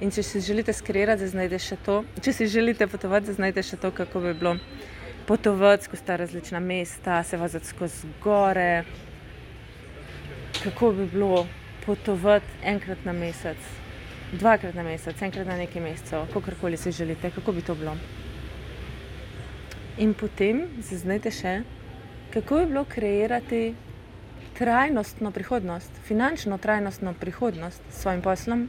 In 0.00 0.12
če 0.14 0.22
si 0.22 0.40
želite 0.40 0.72
skreirati, 0.72 1.26
zaznajte 1.26 1.58
še 1.58 1.76
to. 1.86 2.02
Če 2.22 2.32
si 2.32 2.46
želite 2.50 2.86
potovati, 2.86 3.32
zaznajte 3.32 3.64
še 3.66 3.78
to, 3.82 3.90
kako 3.94 4.22
bi 4.26 4.34
bilo 4.34 4.54
potovati 5.26 5.84
skozi 5.84 6.04
ta 6.06 6.16
različna 6.16 6.60
mesta, 6.60 7.22
se 7.22 7.36
vazati 7.36 7.66
skozi 7.66 8.10
gore. 8.22 8.84
Kako 10.62 10.92
bi 10.92 11.06
bilo 11.06 11.46
potovati 11.86 12.62
enkrat 12.62 13.04
na 13.04 13.12
mesec, 13.12 13.58
dvakrat 14.32 14.74
na 14.74 14.82
mesec, 14.86 15.18
enkrat 15.22 15.46
na 15.46 15.56
nekaj 15.56 15.82
mesecev, 15.82 16.30
kakorkoli 16.32 16.76
si 16.76 16.92
želite, 16.92 17.30
kako 17.34 17.52
bi 17.52 17.62
to 17.62 17.74
bilo. 17.74 17.96
In 19.98 20.14
potem 20.14 20.66
zaznajte 20.78 21.30
še, 21.34 21.58
kako 22.34 22.62
bi 22.62 22.72
bilo 22.72 22.84
kreirati 22.86 23.62
trajnostno 24.58 25.30
prihodnost, 25.30 25.90
finančno 26.04 26.58
trajnostno 26.58 27.14
prihodnost 27.20 27.82
s 27.90 28.02
svojim 28.02 28.22
poslom, 28.22 28.68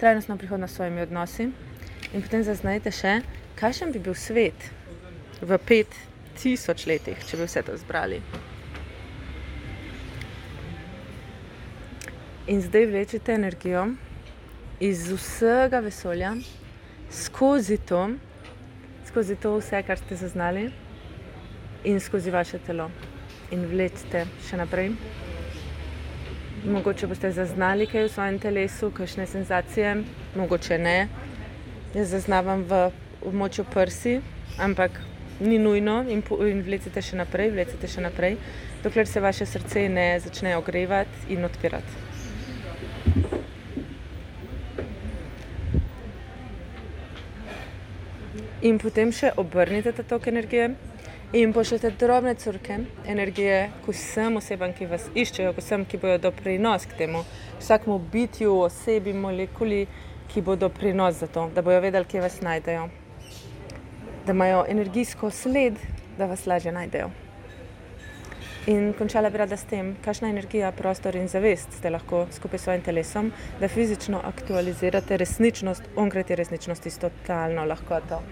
trajnostno 0.00 0.36
prihodnost 0.36 0.72
s 0.72 0.76
svojimi 0.76 1.00
odnosi. 1.00 1.50
In 2.14 2.22
potem 2.22 2.44
zaznajte 2.46 2.90
še, 2.90 3.18
kakšen 3.60 3.92
bi 3.92 4.00
bil 4.00 4.14
svet 4.16 4.70
v 5.42 5.58
pet 5.60 5.92
tisoč 6.40 6.86
letih, 6.88 7.20
če 7.28 7.36
bi 7.36 7.48
vse 7.48 7.62
to 7.66 7.76
zbrali. 7.76 8.22
In 12.46 12.62
zdaj 12.62 12.86
vlečete 12.86 13.34
energijo 13.34 13.88
iz 14.80 15.08
vsega 15.10 15.80
vesolja 15.84 16.36
skozi 17.10 17.76
to, 17.76 18.08
skozi 19.08 19.36
to 19.36 19.56
vse, 19.58 19.82
kar 19.82 19.98
ste 19.98 20.16
zaznali, 20.16 20.70
in 21.84 22.00
skozi 22.00 22.30
vaše 22.30 22.58
telo. 22.58 22.90
In 23.50 23.66
vlečete 23.70 24.26
še 24.48 24.58
naprej. 24.58 24.94
Mogoče 26.66 27.06
boste 27.06 27.30
zaznali 27.30 27.86
kaj 27.86 28.08
v 28.08 28.10
svojem 28.10 28.38
telesu, 28.42 28.88
kakšne 28.90 29.26
senzacije, 29.26 29.90
mogoče 30.34 30.78
ne. 30.78 31.08
Jaz 31.94 32.10
zaznavam 32.10 32.64
v 32.66 32.80
območju 33.22 33.64
prsi, 33.70 34.16
ampak 34.58 34.98
ni 35.40 35.60
nujno 35.62 36.00
in, 36.10 36.24
in 36.48 36.64
vlecite 36.66 37.02
še 37.02 37.20
naprej, 37.20 37.52
vlecite 37.54 37.86
še 37.86 38.02
naprej, 38.02 38.34
dokler 38.82 39.06
se 39.06 39.22
vaše 39.22 39.46
srce 39.46 39.86
ne 39.88 40.08
začne 40.20 40.56
ogrevati 40.56 41.30
in 41.36 41.46
odpirati. 41.46 42.02
In 48.66 48.82
potem 48.82 49.14
še 49.14 49.30
obrnite 49.38 49.94
ta 49.94 50.02
tok 50.02 50.26
energije 50.34 50.72
in 51.32 51.52
pošljete 51.52 51.90
drobne 51.90 52.34
crke 52.34 52.78
energije 53.06 53.70
k 53.84 53.92
vsem 53.92 54.36
osebam, 54.36 54.72
ki 54.72 54.86
vas 54.86 55.08
iščejo, 55.14 55.52
k 55.52 55.62
vsem, 55.62 55.84
ki 55.84 55.98
bodo 55.98 56.18
doprinos 56.28 56.86
k 56.86 56.98
temu, 57.02 57.24
vsakmu 57.58 57.98
bitju, 58.12 58.54
osebi, 58.68 59.12
molekuli, 59.12 59.86
ki 60.30 60.42
bodo 60.42 60.68
doprinos 60.68 61.18
za 61.18 61.26
to, 61.26 61.50
da 61.54 61.62
bodo 61.62 61.80
vedeli, 61.80 62.06
kje 62.06 62.22
vas 62.22 62.40
najdejo. 62.40 62.88
Da 64.26 64.32
imajo 64.32 64.64
energijsko 64.68 65.30
sled, 65.30 65.78
da 66.18 66.26
vas 66.26 66.46
lažje 66.46 66.72
najdejo. 66.72 67.10
In 68.66 68.94
končala 68.98 69.30
bi 69.30 69.38
rada 69.38 69.56
s 69.56 69.66
tem, 69.70 69.92
kakšna 70.02 70.30
energija, 70.30 70.72
prostor 70.74 71.14
in 71.14 71.28
zavest 71.30 71.76
ste 71.78 71.90
lahko 71.90 72.24
skupaj 72.34 72.58
s 72.58 72.62
svojim 72.66 72.82
telesom, 72.82 73.30
da 73.60 73.68
fizično 73.68 74.22
aktualizirate 74.24 75.16
resničnost, 75.22 75.86
onkraj 75.96 76.24
te 76.26 76.36
resničnosti 76.36 76.90
s 76.90 76.98
totalno 76.98 77.64
lahkoto. 77.64 78.22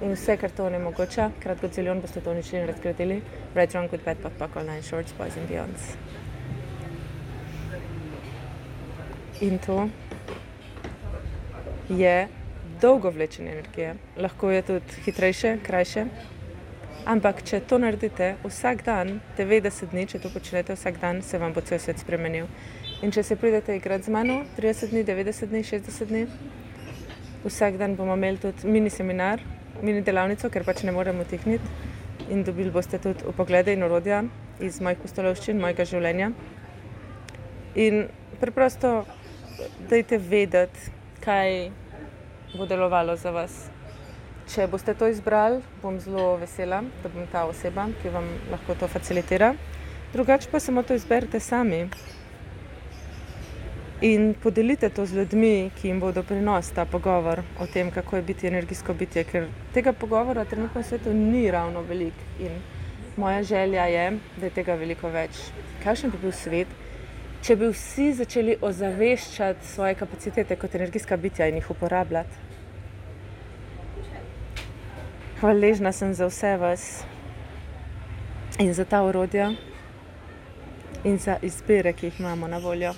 In 0.00 0.14
vse, 0.14 0.36
kar 0.36 0.50
to 0.50 0.64
onemogoča, 0.66 1.30
kratko 1.42 1.68
celion 1.68 2.00
boste 2.00 2.20
to 2.20 2.30
uničili 2.30 2.62
in 2.62 2.66
razkritili, 2.68 3.20
right 3.54 3.74
wrong 3.74 3.90
with 3.92 4.04
bad 4.04 4.16
but 4.22 4.38
buckle 4.38 4.64
nine 4.64 4.82
shorts, 4.82 5.12
boys 5.18 5.36
and 5.36 5.48
beyonds. 5.48 5.94
In 9.40 9.58
to 9.58 9.88
je 11.88 12.28
dolgo 12.80 13.10
vlečenje 13.10 13.52
energije. 13.52 13.94
Lahko 14.16 14.50
je 14.50 14.62
tudi 14.62 15.02
hitrejše, 15.04 15.58
krajše, 15.62 16.06
Ampak, 17.08 17.40
če 17.48 17.62
to 17.64 17.78
naredite 17.80 18.34
vsak 18.44 18.82
dan, 18.84 19.20
90 19.38 19.88
dni, 19.94 20.04
če 20.10 20.18
to 20.20 20.28
počnete 20.32 20.74
vsak 20.76 20.98
dan, 21.00 21.22
se 21.24 21.38
vam 21.40 21.54
bo 21.56 21.62
cel 21.64 21.80
svet 21.80 22.02
spremenil. 22.02 22.48
In 23.00 23.12
če 23.14 23.24
se 23.24 23.36
pridete 23.40 23.72
igrati 23.78 24.10
z 24.10 24.12
mano, 24.12 24.42
30 24.58 24.92
dni, 24.92 25.04
90 25.08 25.48
dni, 25.48 25.62
60 25.64 26.10
dni, 26.12 26.26
vsak 27.46 27.80
dan 27.80 27.96
bomo 27.96 28.18
imeli 28.20 28.42
tudi 28.42 28.68
mini 28.68 28.92
seminar, 28.92 29.40
mini 29.82 30.02
delavnico, 30.02 30.50
ker 30.50 30.64
pač 30.64 30.84
ne 30.84 30.92
moremo 30.92 31.24
tihniti. 31.24 31.64
In 32.30 32.44
dobili 32.44 32.70
boste 32.70 32.98
tudi 33.02 33.24
upoglede 33.26 33.72
in 33.74 33.82
urodja 33.82 34.22
iz 34.60 34.80
mojih 34.80 35.00
postolovščin, 35.02 35.58
mojega 35.60 35.86
življenja. 35.88 36.30
In 37.80 38.04
preprosto 38.40 39.04
dajte 39.90 40.18
vedeti, 40.18 40.92
kaj 41.24 41.70
bo 42.54 42.66
delovalo 42.66 43.16
za 43.16 43.32
vas. 43.34 43.66
Če 44.50 44.66
boste 44.70 44.94
to 44.98 45.06
izbrali, 45.10 45.60
bom 45.82 45.98
zelo 46.02 46.34
vesela, 46.40 46.82
da 47.02 47.10
bom 47.12 47.26
ta 47.30 47.44
oseba, 47.46 47.86
ki 48.02 48.10
vam 48.14 48.26
lahko 48.50 48.74
to 48.78 48.88
facilitira. 48.90 49.52
Drugače 50.12 50.50
pa 50.50 50.58
samo 50.58 50.82
to 50.82 50.96
izberite 50.98 51.38
sami 51.40 51.84
in 54.00 54.34
podelite 54.42 54.88
to 54.88 55.06
z 55.06 55.14
ljudmi, 55.14 55.70
ki 55.76 55.88
jim 55.88 56.00
bodo 56.00 56.22
prinos 56.22 56.70
ta 56.70 56.84
pogovor 56.84 57.42
o 57.60 57.66
tem, 57.66 57.90
kako 57.90 58.16
je 58.16 58.22
biti 58.22 58.46
energijsko 58.46 58.94
bitje, 58.94 59.24
ker 59.24 59.48
tega 59.74 59.92
pogovora 59.92 60.44
trenutno 60.44 60.80
v 60.80 60.84
svetu 60.84 61.12
ni 61.12 61.50
ravno 61.50 61.82
veliko 61.82 62.24
in 62.40 62.60
moja 63.16 63.42
želja 63.42 63.84
je, 63.84 64.18
da 64.36 64.46
je 64.46 64.50
tega 64.50 64.74
veliko 64.74 65.08
več. 65.08 65.36
Kakšen 65.84 66.10
bi 66.10 66.18
bil 66.22 66.32
svet, 66.32 66.68
če 67.44 67.56
bi 67.56 67.68
vsi 67.68 68.12
začeli 68.16 68.56
ozaveščati 68.60 69.66
svoje 69.66 69.94
kapacitete 69.94 70.56
kot 70.56 70.74
energijska 70.74 71.16
bitja 71.16 71.48
in 71.48 71.60
jih 71.60 71.70
uporabljati? 71.70 72.48
Hvaležna 75.40 75.92
sem 75.92 76.14
za 76.14 76.26
vse 76.28 76.56
vas 76.60 76.88
in 78.58 78.72
za 78.74 78.84
ta 78.84 79.02
urodja 79.04 79.52
in 81.04 81.18
za 81.18 81.36
izbire, 81.42 81.92
ki 81.92 82.06
jih 82.06 82.20
imamo 82.20 82.48
na 82.48 82.58
voljo. 82.58 82.94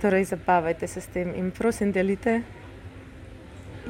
Torej, 0.00 0.24
zabavajte 0.24 0.88
se 0.88 1.00
s 1.00 1.06
tem 1.06 1.34
in 1.36 1.50
prosim, 1.50 1.92
delite 1.92 2.42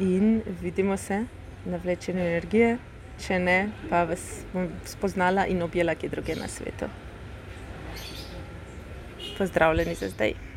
in 0.00 0.42
vidimo 0.62 0.96
se 0.96 1.24
na 1.64 1.76
vlečenju 1.76 2.20
energije. 2.20 2.78
Če 3.20 3.38
ne, 3.38 3.56
pa 3.90 4.04
vas 4.08 4.22
bom 4.52 4.70
spoznala 4.88 5.44
in 5.46 5.62
objela 5.62 5.94
kje 5.94 6.08
druge 6.08 6.34
na 6.36 6.48
svetu. 6.48 6.88
Pozdravljeni 9.38 9.94
za 9.94 10.08
zdaj. 10.08 10.49